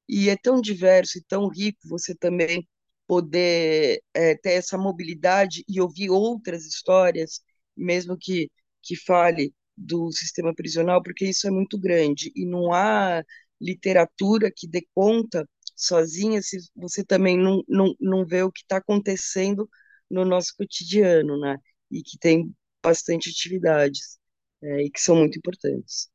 E 0.08 0.30
é 0.30 0.36
tão 0.36 0.60
diverso 0.60 1.18
e 1.18 1.24
tão 1.24 1.48
rico 1.48 1.80
você 1.88 2.14
também 2.14 2.68
poder 3.06 4.02
é, 4.14 4.36
ter 4.36 4.52
essa 4.52 4.78
mobilidade 4.78 5.64
e 5.68 5.80
ouvir 5.80 6.10
outras 6.10 6.66
histórias, 6.66 7.40
mesmo 7.76 8.16
que, 8.18 8.50
que 8.82 8.96
fale 8.96 9.54
do 9.78 10.10
sistema 10.12 10.54
prisional, 10.54 11.02
porque 11.02 11.26
isso 11.26 11.46
é 11.46 11.50
muito 11.50 11.78
grande 11.78 12.32
e 12.34 12.44
não 12.46 12.72
há 12.72 13.22
literatura 13.60 14.50
que 14.54 14.68
dê 14.68 14.86
conta 14.94 15.48
sozinha 15.76 16.42
se 16.42 16.58
você 16.74 17.04
também 17.04 17.38
não, 17.38 17.62
não, 17.68 17.94
não 18.00 18.26
vê 18.26 18.42
o 18.42 18.52
que 18.52 18.62
está 18.62 18.78
acontecendo 18.78 19.68
no 20.10 20.24
nosso 20.24 20.54
cotidiano, 20.56 21.38
né? 21.38 21.58
E 21.90 22.02
que 22.02 22.18
tem 22.18 22.52
bastante 22.82 23.30
atividades 23.30 24.18
é, 24.62 24.82
e 24.84 24.90
que 24.90 25.00
são 25.00 25.16
muito 25.16 25.38
importantes. 25.38 26.10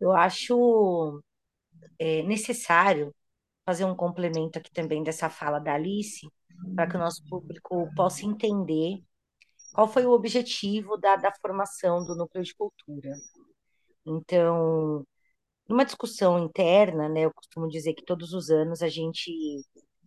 Eu 0.00 0.12
acho 0.12 1.22
é, 1.98 2.22
necessário 2.22 3.14
fazer 3.64 3.84
um 3.84 3.94
complemento 3.94 4.58
aqui 4.58 4.72
também 4.72 5.02
dessa 5.02 5.30
fala 5.30 5.58
da 5.58 5.74
Alice, 5.74 6.26
para 6.74 6.88
que 6.88 6.96
o 6.96 6.98
nosso 6.98 7.22
público 7.28 7.88
possa 7.94 8.24
entender 8.24 9.02
qual 9.72 9.88
foi 9.88 10.06
o 10.06 10.12
objetivo 10.12 10.96
da, 10.96 11.16
da 11.16 11.32
formação 11.40 12.04
do 12.04 12.16
núcleo 12.16 12.44
de 12.44 12.54
cultura. 12.54 13.10
Então, 14.06 15.04
numa 15.68 15.84
discussão 15.84 16.38
interna, 16.38 17.08
né, 17.08 17.22
eu 17.22 17.32
costumo 17.34 17.68
dizer 17.68 17.94
que 17.94 18.04
todos 18.04 18.32
os 18.32 18.50
anos 18.50 18.82
a 18.82 18.88
gente 18.88 19.30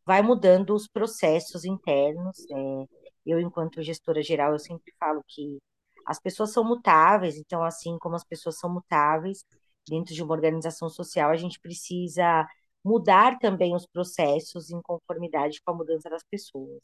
vai 0.05 0.22
mudando 0.22 0.75
os 0.75 0.88
processos 0.88 1.65
internos. 1.65 2.38
Né? 2.50 2.86
Eu, 3.25 3.39
enquanto 3.39 3.82
gestora 3.84 4.22
geral, 4.22 4.53
eu 4.53 4.60
sempre 4.60 4.93
falo 5.00 5.24
que 5.27 5.60
as 6.05 6.20
pessoas 6.20 6.51
são 6.51 6.63
mutáveis, 6.63 7.38
então, 7.38 7.63
assim 7.63 7.98
como 8.00 8.15
as 8.15 8.25
pessoas 8.25 8.60
são 8.60 8.70
mutáveis 8.74 9.46
dentro 9.88 10.13
de 10.13 10.24
uma 10.24 10.34
organização 10.34 10.89
social, 10.89 11.29
a 11.32 11.36
gente 11.38 11.60
precisa 11.60 12.48
mudar 12.84 13.38
também 13.39 13.75
os 13.75 13.86
processos 13.88 14.70
em 14.70 14.82
conformidade 14.82 15.62
com 15.63 15.72
a 15.72 15.75
mudança 15.75 16.10
das 16.10 16.24
pessoas. 16.24 16.82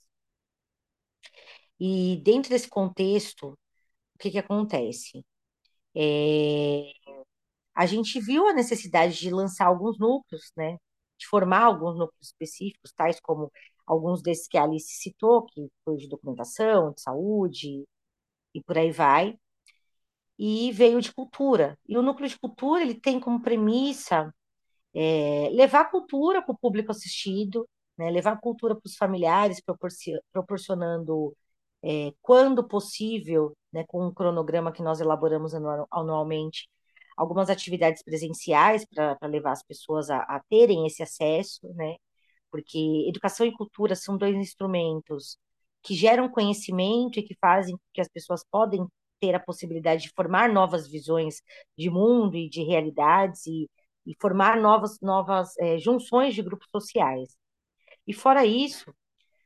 E 1.80 2.18
dentro 2.24 2.50
desse 2.52 2.70
contexto, 2.70 3.50
o 4.16 4.20
que, 4.20 4.32
que 4.32 4.40
acontece? 4.40 5.26
É, 5.96 6.92
a 7.76 7.86
gente 7.86 8.20
viu 8.20 8.48
a 8.48 8.54
necessidade 8.54 9.18
de 9.20 9.30
lançar 9.32 9.68
alguns 9.68 9.98
núcleos, 10.00 10.52
né? 10.58 10.78
De 11.18 11.28
formar 11.28 11.64
alguns 11.64 11.98
núcleos 11.98 12.28
específicos, 12.28 12.92
tais 12.94 13.20
como 13.22 13.52
alguns 13.88 14.22
desses 14.22 14.48
que 14.48 14.58
a 14.58 14.64
Alice 14.64 14.88
citou, 15.02 15.46
que 15.46 15.68
foi 15.86 15.98
de 15.98 16.08
documentação, 16.10 16.94
de 16.94 17.02
saúde 17.02 17.86
e 18.54 18.64
por 18.64 18.78
aí 18.78 18.92
vai. 18.92 19.38
E 20.38 20.72
veio 20.72 21.02
de 21.02 21.12
cultura. 21.14 21.78
E 21.88 21.98
o 21.98 22.02
núcleo 22.02 22.30
de 22.30 22.40
cultura 22.40 22.82
ele 22.82 22.96
tem 22.96 23.20
como 23.20 23.42
premissa 23.42 24.34
é, 24.94 25.50
levar 25.54 25.92
cultura 25.92 26.42
para 26.42 26.54
o 26.54 26.58
público 26.58 26.92
assistido, 26.92 27.68
né? 27.98 28.10
levar 28.12 28.40
cultura 28.40 28.76
para 28.76 28.88
os 28.88 28.96
familiares, 28.96 29.62
proporcionando 30.32 31.36
é, 31.84 32.14
quando 32.22 32.68
possível, 32.68 33.56
né, 33.72 33.86
com 33.88 34.08
um 34.08 34.14
cronograma 34.14 34.72
que 34.72 34.82
nós 34.82 35.00
elaboramos 35.00 35.54
anualmente, 35.92 36.68
algumas 37.18 37.50
atividades 37.50 38.04
presenciais 38.04 38.86
para 38.86 39.18
levar 39.28 39.52
as 39.52 39.64
pessoas 39.64 40.10
a, 40.10 40.20
a, 40.20 40.42
terem 40.50 40.88
esse 40.88 41.04
acesso, 41.04 41.68
né? 41.76 41.96
Porque 42.52 43.06
educação 43.10 43.46
e 43.46 43.54
cultura 43.54 43.96
são 43.96 44.18
dois 44.18 44.36
instrumentos 44.36 45.38
que 45.84 45.96
geram 45.96 46.30
conhecimento 46.30 47.20
e 47.20 47.24
que 47.24 47.36
fazem 47.42 47.78
que 47.94 48.02
as 48.02 48.08
pessoas 48.10 48.44
podem 48.50 48.86
ter 49.20 49.36
a 49.36 49.40
possibilidade 49.40 50.04
de 50.04 50.14
formar 50.16 50.52
novas 50.52 50.88
visões 50.90 51.42
de 51.78 51.90
mundo 51.90 52.38
e 52.38 52.50
de 52.50 52.64
realidades 52.64 53.46
e, 53.48 53.70
e 54.06 54.16
formar 54.22 54.58
novas, 54.60 54.98
novas 55.02 55.58
é, 55.60 55.78
junções 55.78 56.36
de 56.36 56.42
grupos 56.42 56.68
sociais. 56.72 57.38
E 58.08 58.14
fora 58.14 58.46
isso, 58.46 58.94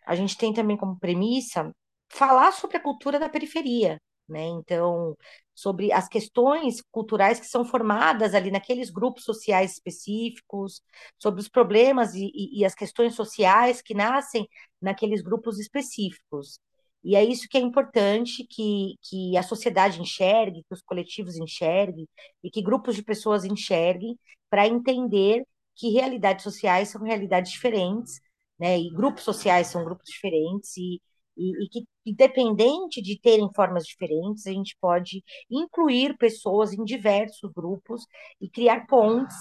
a 0.05 0.15
gente 0.15 0.37
tem 0.37 0.53
também 0.53 0.77
como 0.77 0.99
premissa 0.99 1.73
falar 2.13 2.51
sobre 2.53 2.77
a 2.77 2.79
cultura 2.79 3.19
da 3.19 3.29
periferia, 3.29 3.99
né? 4.27 4.43
Então, 4.45 5.17
sobre 5.53 5.91
as 5.91 6.07
questões 6.07 6.81
culturais 6.91 7.39
que 7.39 7.45
são 7.47 7.65
formadas 7.65 8.33
ali 8.35 8.51
naqueles 8.51 8.89
grupos 8.89 9.23
sociais 9.23 9.73
específicos, 9.73 10.81
sobre 11.17 11.41
os 11.41 11.49
problemas 11.49 12.13
e, 12.15 12.31
e, 12.33 12.59
e 12.61 12.65
as 12.65 12.75
questões 12.75 13.15
sociais 13.15 13.81
que 13.81 13.93
nascem 13.93 14.47
naqueles 14.81 15.21
grupos 15.21 15.59
específicos. 15.59 16.59
E 17.03 17.15
é 17.15 17.23
isso 17.23 17.47
que 17.49 17.57
é 17.57 17.61
importante 17.61 18.45
que, 18.49 18.95
que 19.01 19.35
a 19.37 19.43
sociedade 19.43 20.01
enxergue, 20.01 20.63
que 20.63 20.73
os 20.73 20.81
coletivos 20.81 21.35
enxerguem 21.37 22.07
e 22.43 22.49
que 22.49 22.61
grupos 22.61 22.95
de 22.95 23.03
pessoas 23.03 23.43
enxerguem 23.43 24.17
para 24.49 24.67
entender 24.67 25.45
que 25.75 25.89
realidades 25.89 26.43
sociais 26.43 26.89
são 26.89 27.01
realidades 27.03 27.51
diferentes, 27.51 28.21
né? 28.59 28.79
E 28.79 28.89
grupos 28.91 29.23
sociais 29.23 29.67
são 29.67 29.83
grupos 29.83 30.05
diferentes 30.07 30.77
e, 30.77 31.01
e, 31.37 31.65
e 31.65 31.69
que, 31.69 31.83
independente 32.05 33.01
de 33.01 33.19
terem 33.19 33.49
formas 33.55 33.85
diferentes, 33.85 34.45
a 34.47 34.51
gente 34.51 34.77
pode 34.79 35.23
incluir 35.49 36.17
pessoas 36.17 36.73
em 36.73 36.83
diversos 36.83 37.51
grupos 37.51 38.05
e 38.39 38.49
criar 38.49 38.85
pontes 38.87 39.35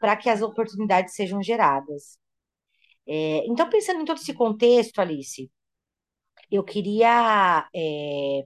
para 0.00 0.16
que 0.16 0.28
as 0.30 0.42
oportunidades 0.42 1.14
sejam 1.14 1.42
geradas. 1.42 2.18
É, 3.06 3.46
então, 3.46 3.68
pensando 3.70 4.00
em 4.02 4.04
todo 4.04 4.18
esse 4.18 4.34
contexto, 4.34 5.00
Alice, 5.00 5.50
eu 6.50 6.64
queria 6.64 7.68
é, 7.74 8.42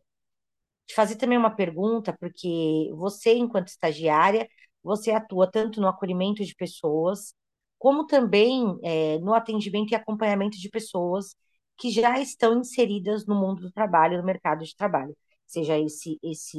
te 0.87 0.95
fazer 0.95 1.17
também 1.17 1.39
uma 1.39 1.55
pergunta, 1.55 2.17
porque 2.19 2.91
você, 2.95 3.35
enquanto 3.35 3.69
estagiária, 3.69 4.49
você 4.83 5.13
atua 5.13 5.51
tanto 5.51 5.81
no 5.81 5.89
acolhimento 5.89 6.45
de 6.45 6.55
pessoas, 6.55 7.35
como 7.79 8.07
também 8.07 8.65
é, 8.83 9.19
no 9.19 9.35
atendimento 9.35 9.93
e 9.93 9.97
acompanhamento 9.97 10.59
de 10.59 10.69
pessoas 10.69 11.37
que 11.77 11.91
já 11.91 12.19
estão 12.21 12.61
inseridas 12.61 13.27
no 13.27 13.35
mundo 13.35 13.63
do 13.63 13.73
trabalho, 13.73 14.19
no 14.19 14.25
mercado 14.25 14.65
de 14.65 14.77
trabalho, 14.77 15.17
seja 15.47 15.79
esse, 15.79 16.19
esse 16.23 16.59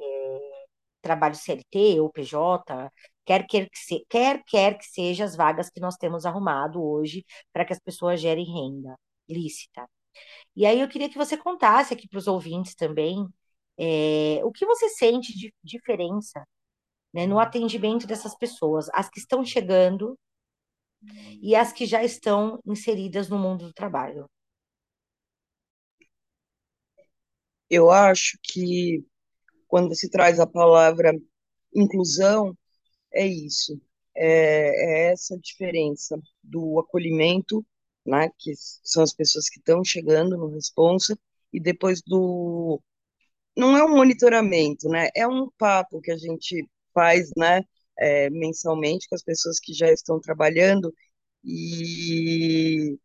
é, 0.00 0.64
trabalho 1.02 1.34
CLT 1.34 2.00
ou 2.00 2.10
PJ, 2.10 2.90
quer, 3.24 3.46
quer, 3.46 3.68
que 3.70 3.78
se, 3.78 4.06
quer 4.08 4.42
quer 4.44 4.78
que 4.78 4.84
seja 4.86 5.24
as 5.24 5.36
vagas 5.36 5.70
que 5.70 5.80
nós 5.80 5.96
temos 5.96 6.26
arrumado 6.26 6.82
hoje 6.82 7.24
para 7.52 7.64
que 7.64 7.72
as 7.72 7.80
pessoas 7.80 8.20
gerem 8.20 8.46
renda 8.46 8.96
lícita. 9.28 9.88
E 10.56 10.66
aí 10.66 10.80
eu 10.80 10.88
queria 10.88 11.08
que 11.10 11.18
você 11.18 11.36
contasse 11.36 11.94
aqui 11.94 12.08
para 12.08 12.18
os 12.18 12.26
ouvintes 12.28 12.74
também 12.74 13.26
é, 13.78 14.40
o 14.44 14.52
que 14.52 14.66
você 14.66 14.88
sente 14.90 15.36
de 15.36 15.52
diferença 15.62 16.46
né, 17.12 17.26
no 17.26 17.38
atendimento 17.38 18.06
dessas 18.06 18.36
pessoas, 18.36 18.88
as 18.94 19.08
que 19.10 19.20
estão 19.20 19.44
chegando 19.44 20.18
e 21.40 21.54
as 21.54 21.72
que 21.72 21.86
já 21.86 22.02
estão 22.04 22.60
inseridas 22.66 23.28
no 23.28 23.38
mundo 23.38 23.66
do 23.66 23.72
trabalho. 23.72 24.28
Eu 27.72 27.90
acho 27.90 28.38
que 28.42 29.02
quando 29.68 29.94
se 29.96 30.10
traz 30.10 30.40
a 30.40 30.46
palavra 30.46 31.12
inclusão, 31.74 32.56
é 33.14 33.26
isso, 33.26 33.80
é, 34.16 35.08
é 35.08 35.12
essa 35.12 35.38
diferença 35.38 36.20
do 36.42 36.78
acolhimento, 36.80 37.66
né, 38.06 38.30
que 38.38 38.52
são 38.84 39.02
as 39.02 39.14
pessoas 39.14 39.48
que 39.48 39.58
estão 39.60 39.84
chegando 39.84 40.36
no 40.38 40.48
responsa, 40.48 41.18
e 41.52 41.60
depois 41.60 42.02
do 42.02 42.82
não 43.56 43.76
é 43.76 43.84
um 43.84 43.96
monitoramento, 43.96 44.88
né? 44.88 45.08
É 45.16 45.26
um 45.28 45.50
papo 45.58 46.00
que 46.00 46.10
a 46.12 46.18
gente 46.18 46.68
faz, 46.94 47.30
né, 47.36 47.62
é, 47.98 48.30
mensalmente 48.30 49.08
com 49.08 49.14
as 49.16 49.22
pessoas 49.22 49.58
que 49.60 49.72
já 49.74 49.90
estão 49.92 50.20
trabalhando 50.20 50.94
e, 51.44 52.98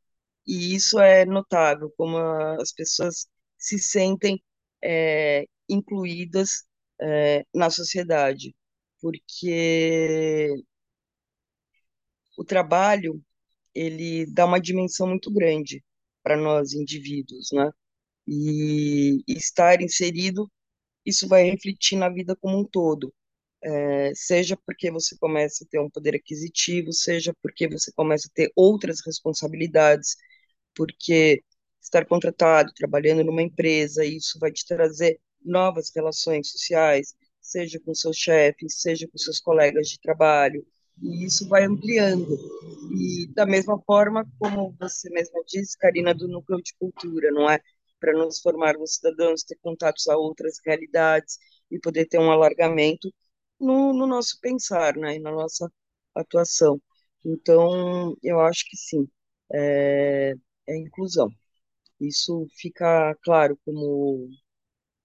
e 0.48 0.76
isso 0.76 1.00
é 1.00 1.26
notável, 1.26 1.94
como 1.98 2.18
as 2.18 2.74
pessoas 2.74 3.28
se 3.58 3.80
sentem 3.80 4.42
é, 4.84 5.46
incluídas 5.70 6.66
é, 7.02 7.46
na 7.54 7.70
sociedade, 7.70 8.56
porque 9.02 10.50
o 12.38 12.44
trabalho 12.44 13.22
ele 13.76 14.26
dá 14.34 14.46
uma 14.46 14.62
dimensão 14.62 15.08
muito 15.08 15.32
grande 15.34 15.84
para 16.24 16.38
nós 16.38 16.74
indivíduos, 16.74 17.50
né? 17.54 17.72
E, 18.28 19.24
estar 19.28 19.82
inserido, 19.82 20.52
isso 21.06 21.28
vai 21.28 21.44
refletir 21.46 21.98
na 21.98 22.10
vida 22.10 22.36
como 22.38 22.60
um 22.60 22.66
todo. 22.66 23.14
É, 23.64 24.14
seja 24.16 24.58
porque 24.66 24.92
você 24.92 25.18
começa 25.20 25.64
a 25.66 25.68
ter 25.70 25.80
um 25.80 25.90
poder 25.90 26.16
aquisitivo, 26.16 26.94
seja 26.94 27.34
porque 27.44 27.68
você 27.70 27.92
começa 27.94 28.28
a 28.30 28.32
ter 28.34 28.52
outras 28.56 29.00
responsabilidades, 29.06 30.18
porque 30.76 31.44
estar 31.82 32.06
contratado, 32.06 32.74
trabalhando 32.76 33.24
numa 33.24 33.42
empresa, 33.42 34.06
isso 34.06 34.40
vai 34.40 34.52
te 34.52 34.66
trazer 34.66 35.20
novas 35.44 35.92
relações 35.96 36.52
sociais, 36.52 37.16
seja 37.42 37.80
com 37.80 37.94
seus 37.94 38.18
chefes, 38.18 38.82
seja 38.82 39.08
com 39.08 39.18
seus 39.18 39.40
colegas 39.40 39.88
de 39.88 40.00
trabalho, 40.00 40.66
e 41.02 41.26
isso 41.26 41.48
vai 41.48 41.64
ampliando. 41.64 42.28
E 42.92 43.28
da 43.34 43.46
mesma 43.46 43.80
forma, 43.86 44.26
como 44.40 44.76
você 44.80 45.10
mesma 45.10 45.42
disse, 45.48 45.78
Karina, 45.78 46.14
do 46.14 46.28
núcleo 46.28 46.62
de 46.62 46.74
cultura, 46.80 47.32
não 47.32 47.50
é? 47.50 47.60
Para 48.00 48.14
nos 48.14 48.40
formarmos 48.42 48.96
cidadãos, 48.96 49.44
ter 49.44 49.58
contatos 49.62 50.08
a 50.08 50.18
outras 50.18 50.56
realidades 50.66 51.38
e 51.72 51.80
poder 51.80 52.06
ter 52.08 52.20
um 52.20 52.32
alargamento 52.32 53.14
no, 53.60 53.94
no 53.94 54.08
nosso 54.08 54.40
pensar, 54.42 54.96
né? 54.96 55.16
E 55.16 55.20
na 55.20 55.32
nossa 55.32 55.72
atuação. 56.16 56.82
Então, 57.26 58.16
eu 58.24 58.40
acho 58.42 58.66
que 58.70 58.78
sim, 58.78 59.08
é, 59.54 60.34
é 60.68 60.78
inclusão. 60.78 61.30
Isso 62.00 62.48
fica 62.56 63.16
claro 63.24 63.58
como 63.66 64.30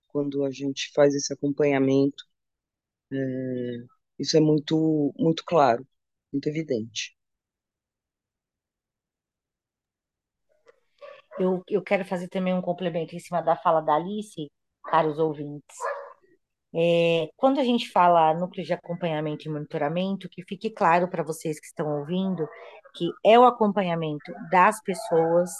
quando 0.08 0.44
a 0.44 0.50
gente 0.50 0.90
faz 0.94 1.14
esse 1.14 1.32
acompanhamento, 1.32 2.24
é, 3.12 3.16
isso 4.18 4.36
é 4.36 4.40
muito, 4.40 5.12
muito 5.18 5.44
claro, 5.44 5.86
muito 6.32 6.48
evidente. 6.48 7.16
Eu, 11.38 11.62
eu 11.68 11.82
quero 11.82 12.04
fazer 12.04 12.28
também 12.28 12.54
um 12.54 12.60
complemento 12.62 13.16
em 13.16 13.18
cima 13.18 13.40
da 13.42 13.56
fala 13.56 13.80
da 13.80 13.94
Alice, 13.94 14.50
caros 14.84 15.18
ouvintes. 15.18 15.76
É, 16.74 17.28
quando 17.36 17.60
a 17.60 17.64
gente 17.64 17.90
fala 17.90 18.32
núcleo 18.34 18.64
de 18.64 18.72
acompanhamento 18.72 19.46
e 19.46 19.50
monitoramento, 19.50 20.28
que 20.28 20.42
fique 20.42 20.70
claro 20.70 21.08
para 21.08 21.22
vocês 21.22 21.60
que 21.60 21.66
estão 21.66 22.00
ouvindo 22.00 22.48
que 22.94 23.08
é 23.24 23.38
o 23.38 23.44
acompanhamento 23.44 24.32
das 24.50 24.82
pessoas 24.82 25.50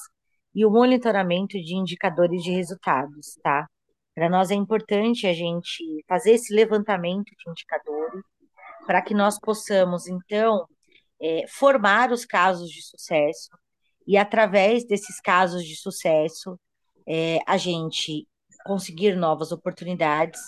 e 0.55 0.65
o 0.67 0.71
monitoramento 0.71 1.59
de 1.59 1.75
indicadores 1.75 2.43
de 2.43 2.51
resultados, 2.51 3.39
tá? 3.43 3.67
Para 4.15 4.29
nós 4.29 4.51
é 4.51 4.55
importante 4.55 5.27
a 5.27 5.33
gente 5.33 5.83
fazer 6.07 6.33
esse 6.33 6.55
levantamento 6.55 7.31
de 7.37 7.51
indicadores 7.51 8.23
para 8.87 9.01
que 9.01 9.15
nós 9.15 9.39
possamos, 9.39 10.07
então, 10.07 10.67
é, 11.21 11.47
formar 11.49 12.11
os 12.11 12.25
casos 12.25 12.71
de 12.71 12.83
sucesso 12.83 13.51
e, 14.07 14.17
através 14.17 14.85
desses 14.85 15.21
casos 15.21 15.65
de 15.65 15.77
sucesso, 15.77 16.59
é, 17.07 17.39
a 17.47 17.57
gente 17.57 18.27
conseguir 18.65 19.17
novas 19.17 19.53
oportunidades, 19.53 20.41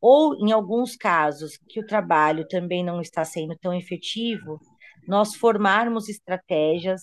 ou, 0.00 0.34
em 0.36 0.50
alguns 0.52 0.96
casos, 0.96 1.58
que 1.68 1.80
o 1.80 1.86
trabalho 1.86 2.46
também 2.48 2.84
não 2.84 3.00
está 3.00 3.24
sendo 3.24 3.56
tão 3.58 3.72
efetivo, 3.72 4.58
nós 5.06 5.34
formarmos 5.34 6.08
estratégias 6.08 7.02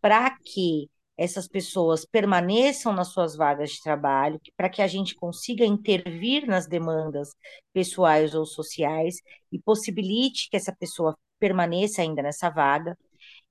para 0.00 0.30
que 0.44 0.88
essas 1.16 1.48
pessoas 1.48 2.04
permaneçam 2.04 2.92
nas 2.92 3.08
suas 3.08 3.36
vagas 3.36 3.70
de 3.70 3.82
trabalho, 3.82 4.40
para 4.56 4.68
que 4.68 4.82
a 4.82 4.86
gente 4.86 5.14
consiga 5.14 5.64
intervir 5.64 6.46
nas 6.46 6.66
demandas 6.66 7.34
pessoais 7.72 8.34
ou 8.34 8.44
sociais 8.44 9.16
e 9.50 9.58
possibilite 9.58 10.48
que 10.50 10.56
essa 10.56 10.74
pessoa 10.74 11.16
permaneça 11.38 12.02
ainda 12.02 12.22
nessa 12.22 12.50
vaga 12.50 12.96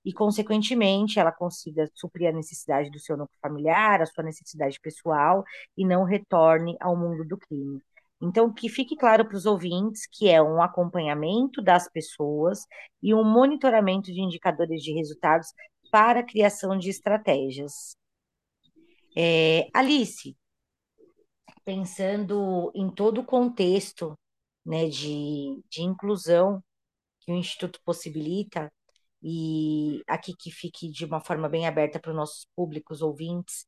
e, 0.04 0.12
consequentemente, 0.12 1.18
ela 1.18 1.32
consiga 1.32 1.90
suprir 1.94 2.28
a 2.28 2.32
necessidade 2.32 2.90
do 2.90 3.00
seu 3.00 3.16
núcleo 3.16 3.38
familiar, 3.42 4.00
a 4.00 4.06
sua 4.06 4.22
necessidade 4.22 4.78
pessoal 4.80 5.44
e 5.76 5.84
não 5.84 6.04
retorne 6.04 6.76
ao 6.80 6.96
mundo 6.96 7.24
do 7.24 7.36
crime. 7.36 7.82
Então, 8.20 8.52
que 8.52 8.68
fique 8.68 8.96
claro 8.96 9.26
para 9.26 9.36
os 9.36 9.44
ouvintes 9.44 10.06
que 10.10 10.28
é 10.28 10.40
um 10.40 10.62
acompanhamento 10.62 11.60
das 11.60 11.90
pessoas 11.90 12.60
e 13.02 13.12
um 13.12 13.24
monitoramento 13.24 14.12
de 14.12 14.20
indicadores 14.20 14.82
de 14.82 14.92
resultados 14.92 15.48
para 15.96 16.20
a 16.20 16.22
criação 16.22 16.76
de 16.76 16.90
estratégias. 16.90 17.96
É, 19.16 19.66
Alice, 19.72 20.36
pensando 21.64 22.70
em 22.74 22.90
todo 22.90 23.22
o 23.22 23.24
contexto 23.24 24.14
né, 24.62 24.90
de, 24.90 25.58
de 25.70 25.80
inclusão 25.80 26.62
que 27.20 27.32
o 27.32 27.34
Instituto 27.34 27.80
possibilita, 27.82 28.70
e 29.22 30.02
aqui 30.06 30.34
que 30.38 30.50
fique 30.50 30.90
de 30.90 31.06
uma 31.06 31.18
forma 31.18 31.48
bem 31.48 31.66
aberta 31.66 31.98
para 31.98 32.10
os 32.10 32.16
nossos 32.16 32.46
públicos 32.54 33.00
ouvintes, 33.00 33.66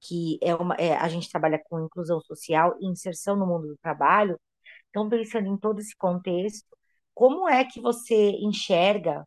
que 0.00 0.38
é 0.42 0.54
uma, 0.54 0.74
é, 0.76 0.96
a 0.96 1.08
gente 1.10 1.28
trabalha 1.28 1.60
com 1.68 1.84
inclusão 1.84 2.22
social 2.22 2.74
e 2.80 2.86
inserção 2.86 3.36
no 3.36 3.46
mundo 3.46 3.68
do 3.68 3.76
trabalho. 3.82 4.40
Então, 4.88 5.10
pensando 5.10 5.46
em 5.46 5.58
todo 5.58 5.78
esse 5.78 5.94
contexto, 5.94 6.74
como 7.12 7.46
é 7.46 7.66
que 7.66 7.82
você 7.82 8.30
enxerga 8.40 9.26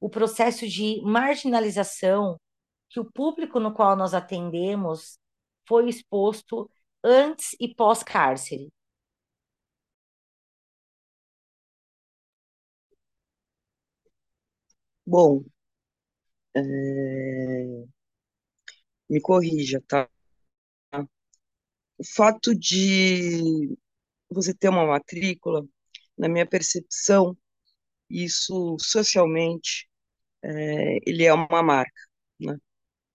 o 0.00 0.08
processo 0.10 0.66
de 0.68 1.00
marginalização 1.04 2.40
que 2.90 3.00
o 3.00 3.04
público 3.10 3.60
no 3.60 3.72
qual 3.74 3.96
nós 3.96 4.14
atendemos 4.14 5.18
foi 5.68 5.88
exposto 5.88 6.70
antes 7.04 7.56
e 7.60 7.74
pós-cárcere? 7.74 8.70
Bom, 15.06 15.44
é, 16.54 16.60
me 19.08 19.20
corrija, 19.20 19.82
tá? 19.86 20.08
O 21.98 22.04
fato 22.04 22.54
de 22.54 23.76
você 24.30 24.54
ter 24.54 24.68
uma 24.70 24.86
matrícula, 24.86 25.66
na 26.18 26.28
minha 26.28 26.46
percepção, 26.46 27.36
isso 28.10 28.76
socialmente, 28.80 29.89
é, 30.42 30.98
ele 31.06 31.24
é 31.24 31.32
uma 31.34 31.62
marca, 31.62 31.92
né? 32.40 32.56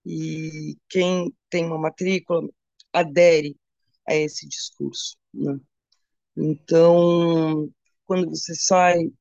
E 0.05 0.77
quem 0.89 1.33
tem 1.49 1.65
uma 1.65 1.79
matrícula 1.79 2.47
adere 2.93 3.57
a 4.07 4.15
esse 4.15 4.47
discurso, 4.47 5.17
né? 5.33 5.59
Então, 6.38 7.69
quando 8.05 8.29
você 8.29 8.55
sai, 8.55 9.11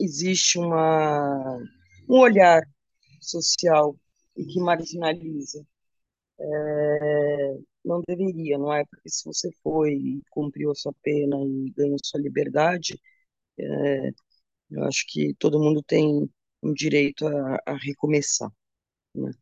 existe 0.00 0.58
uma, 0.58 1.58
um 2.08 2.18
olhar 2.20 2.62
social 3.20 3.96
e 4.36 4.44
que 4.46 4.60
marginaliza. 4.60 5.66
É, 6.40 7.58
não 7.84 8.02
deveria, 8.06 8.58
não 8.58 8.72
é? 8.72 8.84
Porque 8.86 9.08
se 9.10 9.24
você 9.24 9.50
foi 9.62 9.94
e 9.94 10.22
cumpriu 10.30 10.70
a 10.70 10.74
sua 10.74 10.92
pena 11.02 11.36
e 11.44 11.70
ganhou 11.76 11.96
sua 12.04 12.20
liberdade, 12.20 13.00
é, 13.58 14.10
eu 14.70 14.84
acho 14.84 15.04
que 15.08 15.34
todo 15.38 15.60
mundo 15.60 15.82
tem 15.82 16.30
um 16.62 16.72
direito 16.74 17.26
a, 17.26 17.58
a 17.66 17.76
recomeçar, 17.76 18.50
né? 19.14 19.32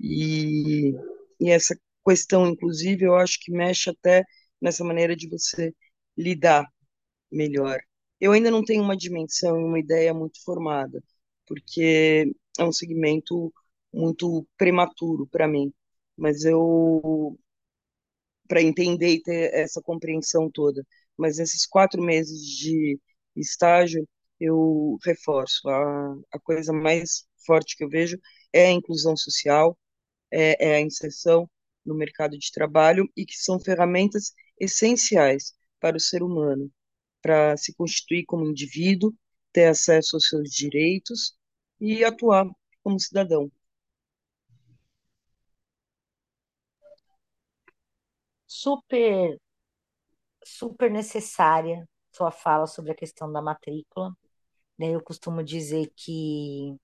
E, 0.00 0.92
e 1.40 1.50
essa 1.50 1.78
questão, 2.06 2.46
inclusive, 2.48 3.04
eu 3.06 3.16
acho 3.16 3.38
que 3.40 3.52
mexe 3.52 3.90
até 3.90 4.24
nessa 4.60 4.84
maneira 4.84 5.16
de 5.16 5.28
você 5.28 5.74
lidar 6.16 6.66
melhor. 7.30 7.80
Eu 8.20 8.32
ainda 8.32 8.50
não 8.50 8.64
tenho 8.64 8.82
uma 8.82 8.96
dimensão, 8.96 9.58
uma 9.64 9.78
ideia 9.78 10.14
muito 10.14 10.42
formada, 10.44 11.02
porque 11.46 12.32
é 12.58 12.64
um 12.64 12.72
segmento 12.72 13.52
muito 13.92 14.46
prematuro 14.58 15.26
para 15.28 15.48
mim, 15.48 15.72
mas 16.16 16.44
eu 16.44 17.38
para 18.48 18.62
entender 18.62 19.08
e 19.14 19.22
ter 19.22 19.52
essa 19.54 19.80
compreensão 19.82 20.50
toda. 20.50 20.84
Mas 21.16 21.38
esses 21.38 21.66
quatro 21.66 22.02
meses 22.02 22.40
de 22.46 22.98
estágio, 23.36 24.06
eu 24.40 24.98
reforço 25.04 25.68
a, 25.68 26.14
a 26.32 26.38
coisa 26.40 26.72
mais 26.72 27.26
forte 27.46 27.76
que 27.76 27.84
eu 27.84 27.88
vejo 27.88 28.18
é 28.52 28.66
a 28.68 28.72
inclusão 28.72 29.16
social, 29.16 29.78
é, 30.30 30.70
é 30.72 30.76
a 30.76 30.80
inserção 30.80 31.50
no 31.84 31.94
mercado 31.94 32.38
de 32.38 32.50
trabalho 32.52 33.08
e 33.16 33.26
que 33.26 33.36
são 33.36 33.60
ferramentas 33.60 34.32
essenciais 34.58 35.54
para 35.80 35.96
o 35.96 36.00
ser 36.00 36.22
humano, 36.22 36.70
para 37.22 37.56
se 37.56 37.74
constituir 37.74 38.24
como 38.26 38.46
indivíduo, 38.46 39.14
ter 39.52 39.66
acesso 39.66 40.16
aos 40.16 40.28
seus 40.28 40.50
direitos 40.50 41.36
e 41.80 42.04
atuar 42.04 42.46
como 42.82 43.00
cidadão. 43.00 43.50
Super, 48.46 49.38
super 50.44 50.90
necessária 50.90 51.88
sua 52.12 52.30
fala 52.30 52.66
sobre 52.66 52.92
a 52.92 52.94
questão 52.94 53.30
da 53.32 53.40
matrícula. 53.42 54.12
Né? 54.80 54.94
Eu 54.94 55.02
costumo 55.02 55.44
dizer 55.44 55.92
que 55.94 56.74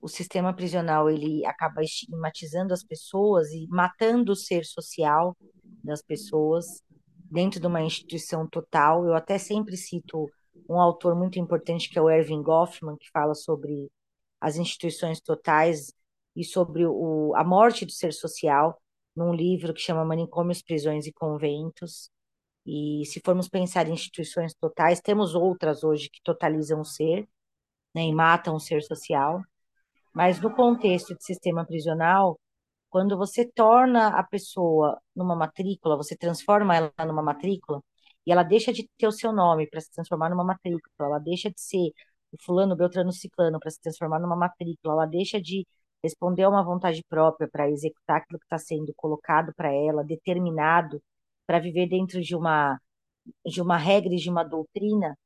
o 0.00 0.08
sistema 0.08 0.54
prisional 0.54 1.10
ele 1.10 1.44
acaba 1.44 1.82
estigmatizando 1.82 2.72
as 2.72 2.82
pessoas 2.82 3.50
e 3.50 3.66
matando 3.68 4.32
o 4.32 4.36
ser 4.36 4.64
social 4.64 5.36
das 5.84 6.00
pessoas 6.00 6.64
dentro 7.30 7.60
de 7.60 7.66
uma 7.66 7.82
instituição 7.82 8.48
total. 8.48 9.04
Eu 9.04 9.14
até 9.14 9.36
sempre 9.36 9.76
cito 9.76 10.26
um 10.66 10.80
autor 10.80 11.14
muito 11.14 11.38
importante 11.38 11.90
que 11.90 11.98
é 11.98 12.02
o 12.02 12.08
Erving 12.08 12.42
Goffman, 12.42 12.96
que 12.96 13.10
fala 13.10 13.34
sobre 13.34 13.90
as 14.40 14.56
instituições 14.56 15.20
totais 15.20 15.92
e 16.34 16.42
sobre 16.42 16.86
o, 16.86 17.34
a 17.36 17.44
morte 17.44 17.84
do 17.84 17.92
ser 17.92 18.14
social, 18.14 18.80
num 19.14 19.34
livro 19.34 19.74
que 19.74 19.80
chama 19.80 20.06
Manicômios, 20.06 20.62
Prisões 20.62 21.06
e 21.06 21.12
Conventos. 21.12 22.10
E 22.66 23.04
se 23.06 23.20
formos 23.24 23.48
pensar 23.48 23.88
em 23.88 23.92
instituições 23.92 24.54
totais, 24.54 25.00
temos 25.00 25.34
outras 25.34 25.84
hoje 25.84 26.10
que 26.10 26.20
totalizam 26.22 26.80
o 26.80 26.84
ser, 26.84 27.28
né, 27.94 28.02
e 28.04 28.14
matam 28.14 28.56
o 28.56 28.60
ser 28.60 28.82
social. 28.82 29.42
Mas 30.14 30.40
no 30.40 30.54
contexto 30.54 31.14
de 31.16 31.24
sistema 31.24 31.64
prisional, 31.66 32.38
quando 32.90 33.16
você 33.16 33.44
torna 33.46 34.08
a 34.08 34.24
pessoa 34.24 35.00
numa 35.14 35.36
matrícula, 35.36 35.96
você 35.96 36.16
transforma 36.16 36.76
ela 36.76 36.92
numa 37.06 37.22
matrícula, 37.22 37.82
e 38.26 38.32
ela 38.32 38.42
deixa 38.42 38.72
de 38.72 38.88
ter 38.98 39.06
o 39.06 39.12
seu 39.12 39.32
nome 39.32 39.68
para 39.68 39.80
se 39.80 39.90
transformar 39.92 40.30
numa 40.30 40.44
matrícula, 40.44 41.06
ela 41.06 41.18
deixa 41.18 41.50
de 41.50 41.60
ser 41.60 41.90
o 42.32 42.36
fulano, 42.42 42.76
beltrano, 42.76 43.12
ciclano 43.12 43.58
para 43.60 43.70
se 43.70 43.80
transformar 43.80 44.18
numa 44.20 44.36
matrícula, 44.36 44.94
ela 44.94 45.06
deixa 45.06 45.40
de 45.40 45.66
responder 46.02 46.44
a 46.44 46.48
uma 46.48 46.64
vontade 46.64 47.02
própria 47.08 47.48
para 47.48 47.70
executar 47.70 48.18
aquilo 48.18 48.38
que 48.38 48.46
está 48.46 48.58
sendo 48.58 48.92
colocado 48.96 49.52
para 49.56 49.72
ela, 49.72 50.04
determinado 50.04 51.02
para 51.46 51.60
viver 51.60 51.88
dentro 51.88 52.20
de 52.22 52.34
uma 52.36 52.78
de 53.44 53.60
uma 53.62 53.76
regra 53.76 54.14
e 54.14 54.18
de 54.18 54.30
uma 54.30 54.44
doutrina, 54.44 55.16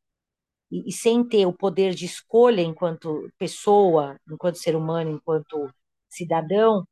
e, 0.70 0.88
e 0.88 0.92
sem 0.92 1.26
ter 1.28 1.46
o 1.46 1.52
poder 1.52 1.94
de 1.94 2.06
escolha 2.06 2.62
enquanto 2.62 3.30
pessoa, 3.38 4.18
enquanto 4.30 4.56
ser 4.58 4.76
humano, 4.76 5.10
enquanto 5.12 5.70
cidadão, 6.08 6.86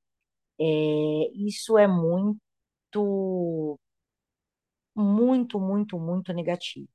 é, 0.60 0.64
isso 1.34 1.78
é 1.78 1.86
muito, 1.88 3.78
muito, 4.94 5.58
muito, 5.60 5.98
muito 5.98 6.32
negativo. 6.32 6.88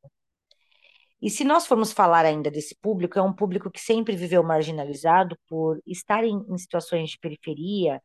E 1.22 1.30
se 1.30 1.44
nós 1.46 1.66
formos 1.66 1.94
falar 1.94 2.26
ainda 2.26 2.52
desse 2.52 2.76
público, 2.76 3.18
é 3.18 3.22
um 3.22 3.34
público 3.34 3.72
que 3.72 3.80
sempre 3.80 4.16
viveu 4.16 4.44
marginalizado 4.44 5.38
por 5.48 5.80
estar 5.88 6.24
em, 6.26 6.38
em 6.50 6.58
situações 6.58 7.12
de 7.12 7.20
periferia, 7.20 8.02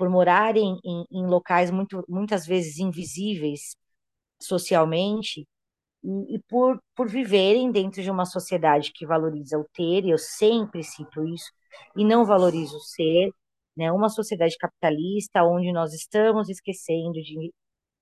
por 0.00 0.08
morarem 0.08 0.80
em, 0.82 1.04
em 1.12 1.26
locais 1.26 1.70
muito, 1.70 2.02
muitas 2.08 2.46
vezes 2.46 2.78
invisíveis 2.78 3.76
socialmente, 4.40 5.46
e, 6.02 6.36
e, 6.36 6.38
por, 6.48 6.80
por 6.96 7.06
viverem 7.06 7.70
dentro 7.70 8.02
de 8.02 8.10
uma 8.10 8.24
sociedade 8.24 8.92
que 8.94 9.06
valoriza 9.06 9.58
o 9.58 9.66
ter, 9.74 10.06
e 10.06 10.10
eu 10.10 10.16
sempre 10.16 10.82
cito 10.82 11.22
isso, 11.28 11.52
e 11.94 12.02
não 12.02 12.24
valoriza 12.24 12.74
o 12.74 12.80
ser, 12.80 13.30
né? 13.76 13.92
uma 13.92 14.08
sociedade 14.08 14.56
capitalista 14.58 15.44
onde 15.44 15.70
nós 15.70 15.92
estamos 15.92 16.48
esquecendo 16.48 17.20
de 17.22 17.52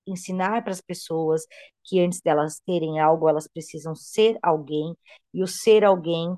ensinar 0.07 0.63
para 0.63 0.71
as 0.71 0.81
pessoas 0.81 1.43
que 1.83 1.99
antes 1.99 2.21
delas 2.21 2.61
terem 2.65 2.99
algo, 3.01 3.27
elas 3.27 3.47
precisam 3.49 3.93
ser 3.93 4.39
alguém, 4.41 4.95
e 5.33 5.43
o 5.43 5.47
ser 5.47 5.83
alguém 5.83 6.33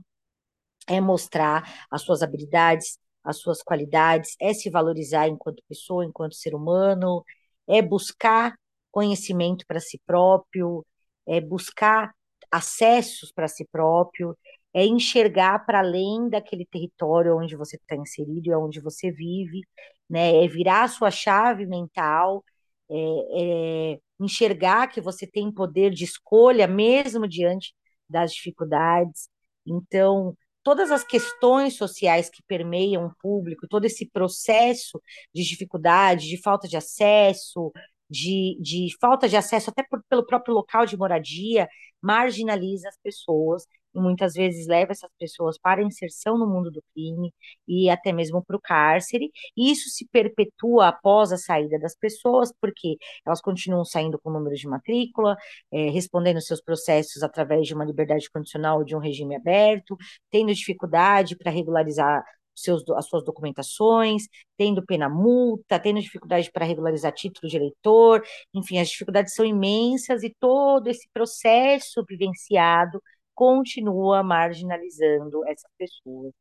é 0.87 0.99
mostrar 0.99 1.85
as 1.91 2.01
suas 2.01 2.23
habilidades, 2.23 2.97
as 3.23 3.37
suas 3.39 3.61
qualidades, 3.63 4.35
é 4.39 4.53
se 4.53 4.69
valorizar 4.69 5.27
enquanto 5.27 5.63
pessoa, 5.67 6.05
enquanto 6.05 6.35
ser 6.35 6.55
humano, 6.55 7.23
é 7.67 7.81
buscar 7.81 8.55
conhecimento 8.91 9.65
para 9.67 9.79
si 9.79 9.99
próprio, 10.05 10.85
é 11.27 11.39
buscar 11.39 12.13
acessos 12.51 13.31
para 13.31 13.47
si 13.47 13.65
próprio, 13.71 14.37
é 14.73 14.85
enxergar 14.85 15.65
para 15.65 15.79
além 15.79 16.29
daquele 16.29 16.65
território 16.65 17.37
onde 17.37 17.55
você 17.55 17.75
está 17.77 17.95
inserido 17.95 18.47
e 18.47 18.55
onde 18.55 18.79
você 18.81 19.11
vive, 19.11 19.61
né? 20.09 20.43
É 20.43 20.47
virar 20.47 20.83
a 20.83 20.87
sua 20.87 21.11
chave 21.11 21.65
mental, 21.65 22.43
é, 22.89 23.93
é 23.93 23.99
enxergar 24.19 24.87
que 24.87 25.01
você 25.01 25.25
tem 25.27 25.51
poder 25.51 25.91
de 25.91 26.03
escolha 26.03 26.67
mesmo 26.67 27.27
diante 27.27 27.73
das 28.09 28.33
dificuldades. 28.33 29.29
Então, 29.65 30.35
todas 30.63 30.91
as 30.91 31.03
questões 31.03 31.75
sociais 31.75 32.29
que 32.29 32.43
permeiam 32.43 33.05
o 33.05 33.15
público, 33.15 33.67
todo 33.67 33.85
esse 33.85 34.05
processo 34.09 35.01
de 35.33 35.43
dificuldade, 35.43 36.27
de 36.27 36.41
falta 36.41 36.67
de 36.67 36.77
acesso, 36.77 37.71
de, 38.09 38.57
de 38.61 38.89
falta 38.99 39.27
de 39.29 39.37
acesso 39.37 39.69
até 39.69 39.83
por, 39.83 40.03
pelo 40.09 40.25
próprio 40.25 40.53
local 40.53 40.85
de 40.85 40.97
moradia, 40.97 41.67
marginaliza 42.01 42.89
as 42.89 42.97
pessoas 42.97 43.65
muitas 43.93 44.33
vezes 44.33 44.67
leva 44.67 44.91
essas 44.91 45.09
pessoas 45.19 45.57
para 45.57 45.81
a 45.81 45.83
inserção 45.83 46.37
no 46.37 46.47
mundo 46.47 46.71
do 46.71 46.83
crime 46.93 47.33
e 47.67 47.89
até 47.89 48.11
mesmo 48.11 48.43
para 48.43 48.55
o 48.55 48.61
cárcere. 48.61 49.31
E 49.55 49.71
isso 49.71 49.89
se 49.89 50.07
perpetua 50.11 50.87
após 50.89 51.31
a 51.31 51.37
saída 51.37 51.79
das 51.79 51.95
pessoas, 51.95 52.51
porque 52.59 52.97
elas 53.25 53.41
continuam 53.41 53.85
saindo 53.85 54.19
com 54.19 54.31
número 54.31 54.55
de 54.55 54.67
matrícula, 54.67 55.35
é, 55.71 55.89
respondendo 55.89 56.41
seus 56.41 56.61
processos 56.61 57.23
através 57.23 57.67
de 57.67 57.73
uma 57.73 57.85
liberdade 57.85 58.29
condicional 58.29 58.79
ou 58.79 58.83
de 58.83 58.95
um 58.95 58.99
regime 58.99 59.35
aberto, 59.35 59.97
tendo 60.29 60.53
dificuldade 60.53 61.35
para 61.35 61.51
regularizar 61.51 62.23
seus, 62.55 62.83
as 62.91 63.07
suas 63.07 63.23
documentações, 63.23 64.23
tendo 64.57 64.85
pena 64.85 65.09
multa, 65.09 65.79
tendo 65.79 65.99
dificuldade 66.01 66.51
para 66.51 66.65
regularizar 66.65 67.13
título 67.13 67.49
de 67.49 67.57
eleitor, 67.57 68.23
enfim, 68.53 68.77
as 68.79 68.89
dificuldades 68.89 69.33
são 69.33 69.45
imensas 69.45 70.23
e 70.23 70.35
todo 70.39 70.87
esse 70.87 71.07
processo 71.13 72.03
vivenciado 72.07 73.01
continua 73.41 74.21
marginalizando 74.21 75.43
essas 75.47 75.71
pessoas. 75.75 76.31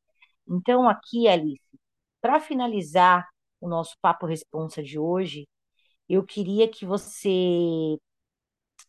Então, 0.46 0.86
aqui, 0.86 1.26
Alice, 1.28 1.62
para 2.20 2.38
finalizar 2.40 3.26
o 3.58 3.66
nosso 3.66 3.96
Papo 4.02 4.26
Responsa 4.26 4.82
de 4.82 4.98
hoje, 4.98 5.48
eu 6.06 6.22
queria 6.22 6.68
que 6.68 6.84
você 6.84 7.96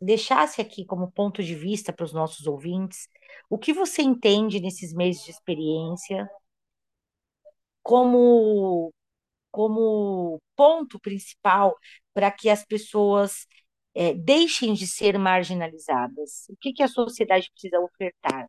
deixasse 0.01 0.59
aqui 0.59 0.85
como 0.85 1.09
ponto 1.13 1.41
de 1.41 1.55
vista 1.55 1.93
para 1.93 2.03
os 2.03 2.11
nossos 2.11 2.47
ouvintes 2.47 3.07
o 3.49 3.57
que 3.57 3.73
você 3.73 4.01
entende 4.01 4.59
nesses 4.59 4.93
meses 4.93 5.23
de 5.23 5.31
experiência 5.31 6.29
como, 7.81 8.93
como 9.51 10.41
ponto 10.55 10.99
principal 10.99 11.77
para 12.13 12.29
que 12.29 12.49
as 12.49 12.65
pessoas 12.65 13.47
é, 13.93 14.13
deixem 14.13 14.73
de 14.73 14.87
ser 14.87 15.17
marginalizadas? 15.17 16.47
O 16.49 16.55
que, 16.57 16.73
que 16.73 16.83
a 16.83 16.87
sociedade 16.87 17.49
precisa 17.51 17.79
ofertar? 17.79 18.47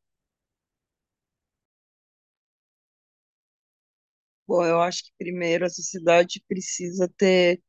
Bom, 4.46 4.64
eu 4.64 4.81
acho 4.81 5.05
que 5.05 5.12
primeiro 5.18 5.64
a 5.64 5.70
sociedade 5.70 6.42
precisa 6.46 7.09
ter 7.16 7.62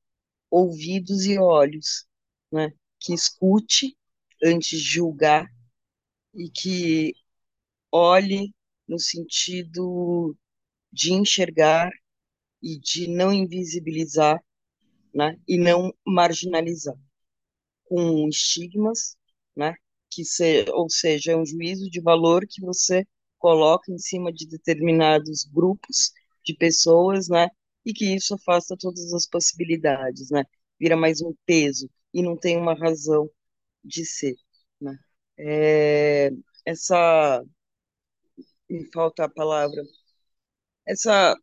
ouvidos 0.50 1.26
e 1.26 1.38
olhos, 1.40 2.06
né? 2.52 2.72
Que 3.00 3.14
escute 3.14 3.98
antes 4.44 4.80
de 4.82 4.86
julgar 4.86 5.48
e 6.36 6.50
que 6.50 7.14
olhe 7.92 8.54
no 8.88 9.00
sentido 9.00 10.36
de 10.92 11.14
enxergar 11.14 11.90
e 12.62 12.80
de 12.80 13.08
não 13.08 13.34
invisibilizar, 13.34 14.44
né? 15.14 15.40
E 15.48 15.58
não 15.58 15.94
marginalizar 16.06 16.98
com 17.94 18.28
estigmas, 18.30 19.16
né? 19.56 19.74
Que 20.10 20.24
se, 20.26 20.66
ou 20.72 20.90
seja, 20.90 21.32
é 21.34 21.38
um 21.38 21.46
juízo 21.46 21.90
de 21.90 22.02
valor 22.02 22.46
que 22.50 22.62
você 22.62 23.06
coloca 23.40 23.92
em 23.92 23.98
cima 23.98 24.32
de 24.34 24.48
determinados 24.48 25.44
grupos 25.46 26.12
de 26.46 26.56
pessoas, 26.56 27.28
né? 27.30 27.50
E 27.86 27.94
que 27.94 28.16
isso 28.16 28.36
afasta 28.36 28.76
todas 28.80 29.14
as 29.14 29.28
possibilidades, 29.28 30.30
né? 30.32 30.44
Vira 30.80 30.96
mais 30.98 31.22
um 31.22 31.34
peso 31.46 31.90
e 32.14 32.22
não 32.24 32.38
tem 32.38 32.58
uma 32.58 32.74
razão 32.74 33.30
de 33.84 34.06
ser, 34.06 34.36
né? 34.82 34.98
É, 35.38 36.32
essa 36.66 37.44
me 38.70 38.84
falta 38.92 39.26
a 39.26 39.30
palavra, 39.30 39.82
essa 40.88 41.36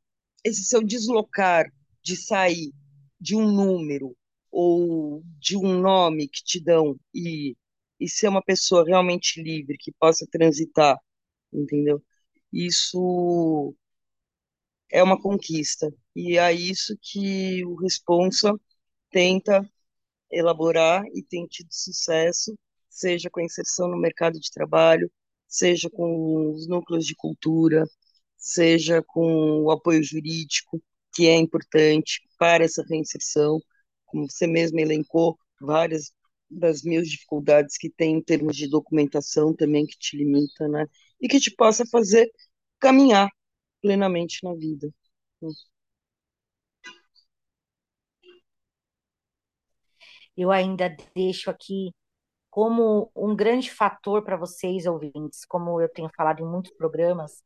esse 0.44 0.64
seu 0.64 0.82
deslocar 0.82 1.66
de 2.02 2.16
sair 2.16 2.72
de 3.20 3.36
um 3.36 3.46
número 3.52 4.16
ou 4.50 5.22
de 5.38 5.56
um 5.56 5.80
nome 5.80 6.28
que 6.28 6.42
te 6.44 6.60
dão 6.62 6.98
e, 7.14 7.56
e 8.00 8.08
ser 8.08 8.28
uma 8.28 8.42
pessoa 8.42 8.84
realmente 8.86 9.42
livre, 9.42 9.76
que 9.78 9.92
possa 9.92 10.26
transitar, 10.30 10.98
entendeu? 11.52 12.02
Isso 12.52 13.74
é 14.90 15.02
uma 15.02 15.20
conquista. 15.20 15.92
E 16.14 16.38
é 16.38 16.52
isso 16.52 16.96
que 17.00 17.64
o 17.64 17.74
Responsa 17.76 18.52
tenta 19.10 19.68
elaborar 20.30 21.04
e 21.14 21.22
tem 21.22 21.46
tido 21.46 21.68
sucesso, 21.72 22.56
seja 22.88 23.30
com 23.30 23.40
a 23.40 23.44
inserção 23.44 23.88
no 23.88 23.98
mercado 23.98 24.38
de 24.40 24.50
trabalho, 24.52 25.10
seja 25.48 25.90
com 25.90 26.52
os 26.52 26.68
núcleos 26.68 27.06
de 27.06 27.14
cultura, 27.16 27.84
seja 28.36 29.02
com 29.02 29.62
o 29.62 29.70
apoio 29.70 30.02
jurídico, 30.02 30.82
que 31.14 31.26
é 31.28 31.36
importante 31.36 32.20
para 32.38 32.64
essa 32.64 32.84
reinserção, 32.88 33.60
como 34.10 34.28
você 34.30 34.46
mesmo 34.46 34.78
elencou, 34.80 35.38
várias 35.60 36.12
das 36.50 36.82
minhas 36.82 37.08
dificuldades 37.08 37.76
que 37.78 37.88
tem 37.90 38.16
em 38.16 38.22
termos 38.22 38.56
de 38.56 38.68
documentação 38.68 39.54
também 39.54 39.86
que 39.86 39.96
te 39.98 40.16
limita, 40.16 40.68
né? 40.68 40.86
E 41.20 41.28
que 41.28 41.38
te 41.40 41.54
possa 41.54 41.84
fazer 41.86 42.30
caminhar 42.80 43.28
plenamente 43.82 44.44
na 44.44 44.54
vida. 44.54 44.90
Eu 50.36 50.50
ainda 50.50 50.94
deixo 51.14 51.50
aqui 51.50 51.92
como 52.50 53.10
um 53.14 53.36
grande 53.36 53.70
fator 53.70 54.24
para 54.24 54.36
vocês, 54.36 54.86
ouvintes, 54.86 55.44
como 55.46 55.80
eu 55.80 55.88
tenho 55.88 56.10
falado 56.16 56.40
em 56.42 56.46
muitos 56.46 56.72
programas, 56.72 57.42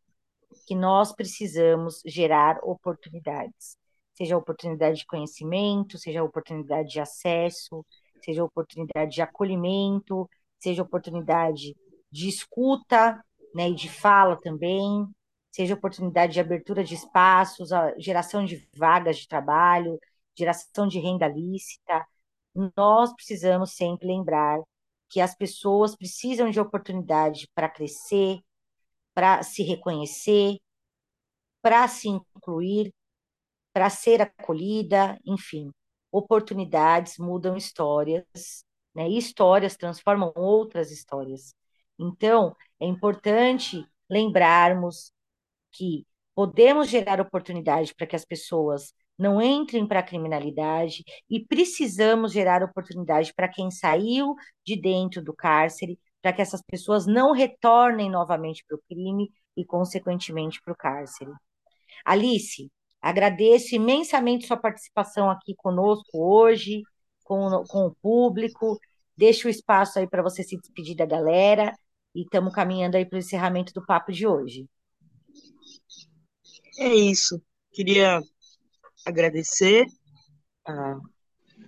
que 0.67 0.75
nós 0.75 1.13
precisamos 1.15 2.01
gerar 2.07 2.59
oportunidades 2.63 3.77
seja 4.15 4.37
oportunidade 4.37 4.99
de 4.99 5.07
conhecimento, 5.07 5.99
seja 5.99 6.23
oportunidade 6.23 6.89
de 6.89 7.01
acesso, 7.01 7.85
seja 8.23 8.45
oportunidade 8.45 9.15
de 9.15 9.23
acolhimento, 9.23 10.29
seja 10.59 10.83
oportunidade 10.83 11.77
de 12.11 12.29
escuta, 12.29 13.23
né, 13.55 13.69
e 13.71 13.75
de 13.75 13.89
fala 13.89 14.41
também, 14.41 15.07
seja 15.51 15.75
oportunidade 15.75 16.33
de 16.33 16.41
abertura 16.41 16.83
de 16.83 16.95
espaços, 16.95 17.71
geração 17.99 18.45
de 18.45 18.69
vagas 18.77 19.19
de 19.19 19.29
trabalho, 19.29 19.99
geração 20.37 20.87
de 20.89 20.99
renda 20.99 21.29
lícita. 21.29 22.05
Nós 22.77 23.13
precisamos 23.15 23.73
sempre 23.75 24.07
lembrar 24.07 24.61
que 25.09 25.21
as 25.21 25.35
pessoas 25.37 25.95
precisam 25.97 26.51
de 26.51 26.59
oportunidade 26.59 27.49
para 27.55 27.69
crescer, 27.69 28.41
para 29.15 29.43
se 29.43 29.63
reconhecer, 29.63 30.57
para 31.63 31.87
se 31.89 32.09
incluir, 32.09 32.93
para 33.75 33.91
ser 33.91 34.23
acolhida, 34.23 35.19
enfim. 35.27 35.71
Oportunidades 36.13 37.19
mudam 37.19 37.57
histórias, 37.57 38.65
né? 38.95 39.09
Histórias 39.09 39.77
transformam 39.77 40.33
outras 40.37 40.93
histórias. 40.93 41.55
Então, 41.99 42.57
é 42.81 42.87
importante 42.87 43.85
lembrarmos 44.09 45.13
que 45.73 46.07
podemos 46.35 46.89
gerar 46.89 47.21
oportunidade 47.21 47.95
para 47.95 48.07
que 48.07 48.17
as 48.17 48.25
pessoas 48.25 48.95
não 49.19 49.41
entrem 49.43 49.87
para 49.87 50.01
a 50.01 50.03
criminalidade 50.05 51.05
e 51.29 51.45
precisamos 51.45 52.33
gerar 52.33 52.63
oportunidade 52.63 53.33
para 53.35 53.49
quem 53.49 53.71
saiu 53.71 54.35
de 54.65 54.81
dentro 54.81 55.23
do 55.23 55.35
cárcere, 55.35 55.99
para 56.23 56.33
que 56.33 56.43
essas 56.43 56.63
pessoas 56.63 57.07
não 57.07 57.33
retornem 57.33 58.11
novamente 58.11 58.65
para 58.67 58.77
o 58.77 58.83
crime 58.89 59.31
e, 59.57 59.65
consequentemente, 59.65 60.61
para 60.63 60.73
o 60.73 60.77
cárcere. 60.77 61.31
Alice, 62.05 62.71
Agradeço 63.05 63.75
imensamente 63.75 64.47
sua 64.47 64.57
participação 64.57 65.31
aqui 65.31 65.55
conosco 65.55 66.09
hoje, 66.15 66.81
com, 67.23 67.63
com 67.69 67.85
o 67.85 67.95
público. 67.97 68.81
Deixo 69.15 69.47
o 69.47 69.51
espaço 69.51 69.99
aí 69.99 70.09
para 70.09 70.23
você 70.23 70.43
se 70.43 70.57
despedir 70.57 70.97
da 70.97 71.05
galera 71.05 71.77
e 72.15 72.23
estamos 72.23 72.55
caminhando 72.55 72.97
aí 72.97 73.05
para 73.05 73.17
o 73.17 73.19
encerramento 73.19 73.75
do 73.75 73.85
papo 73.85 74.11
de 74.11 74.27
hoje. 74.27 74.67
É 76.79 76.95
isso. 76.95 77.43
Queria 77.75 78.23
agradecer 79.05 79.85
ah, 80.67 80.97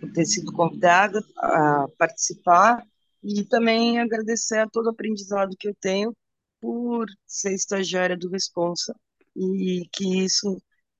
por 0.01 0.11
ter 0.13 0.25
sido 0.25 0.51
convidada 0.55 1.21
a 1.37 1.85
participar 1.99 2.83
e 3.23 3.45
também 3.45 4.01
agradecer 4.01 4.61
a 4.61 4.71
todo 4.71 4.87
o 4.87 4.91
aprendizado 4.91 5.55
que 5.59 5.69
eu 5.69 5.75
tenho 5.79 6.17
por 6.63 7.05
ser 7.27 7.53
estagiária 7.53 8.17
do 8.17 8.31
Responsa 8.31 8.95
e 9.37 9.87
que 9.93 10.25
isso 10.25 10.57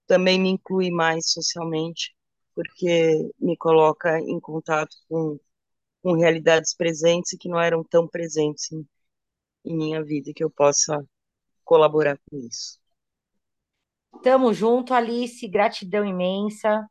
também 0.07 0.41
me 0.41 0.51
inclui 0.51 0.91
mais 0.91 1.31
socialmente, 1.31 2.15
porque 2.55 3.31
me 3.39 3.57
coloca 3.57 4.19
em 4.21 4.41
contato 4.41 4.97
com, 5.09 5.39
com 6.03 6.15
realidades 6.15 6.75
presentes 6.75 7.33
e 7.33 7.39
que 7.39 7.49
não 7.49 7.61
eram 7.61 7.85
tão 7.85 8.07
presentes 8.07 8.71
em, 8.73 8.87
em 9.65 9.77
minha 9.77 10.03
vida, 10.03 10.33
que 10.35 10.43
eu 10.43 10.51
possa 10.51 11.05
colaborar 11.65 12.19
com 12.31 12.39
isso. 12.39 12.79
Tamo 14.23 14.53
junto, 14.55 14.95
Alice, 14.95 15.47
gratidão 15.47 16.05
imensa. 16.05 16.89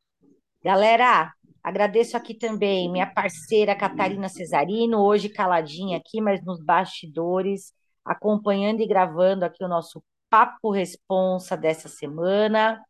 Galera, 0.64 1.34
agradeço 1.64 2.16
aqui 2.16 2.34
também 2.34 2.92
minha 2.92 3.08
parceira 3.08 3.76
Catarina 3.76 4.30
Cesarino, 4.30 5.00
hoje 5.00 5.30
caladinha 5.30 5.98
aqui, 5.98 6.22
mas 6.22 6.44
nos 6.44 6.64
bastidores, 6.64 7.74
acompanhando 8.04 8.82
e 8.82 8.88
gravando 8.88 9.46
aqui 9.46 9.64
o 9.64 9.68
nosso 9.68 10.04
Papo 10.30 10.70
Responsa 10.72 11.56
dessa 11.56 11.88
semana. 11.88 12.84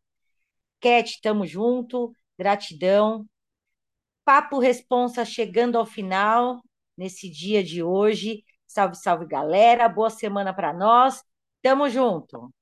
Cat, 0.80 1.20
tamo 1.22 1.46
junto, 1.46 2.12
gratidão. 2.38 3.26
Papo 4.24 4.58
Responsa 4.58 5.24
chegando 5.24 5.78
ao 5.78 5.86
final 5.86 6.62
nesse 6.96 7.30
dia 7.30 7.62
de 7.62 7.82
hoje. 7.82 8.44
Salve, 8.66 8.96
salve, 8.96 9.26
galera. 9.26 9.88
Boa 9.88 10.10
semana 10.10 10.52
para 10.54 10.72
nós. 10.72 11.22
Tamo 11.62 11.88
junto. 11.88 12.52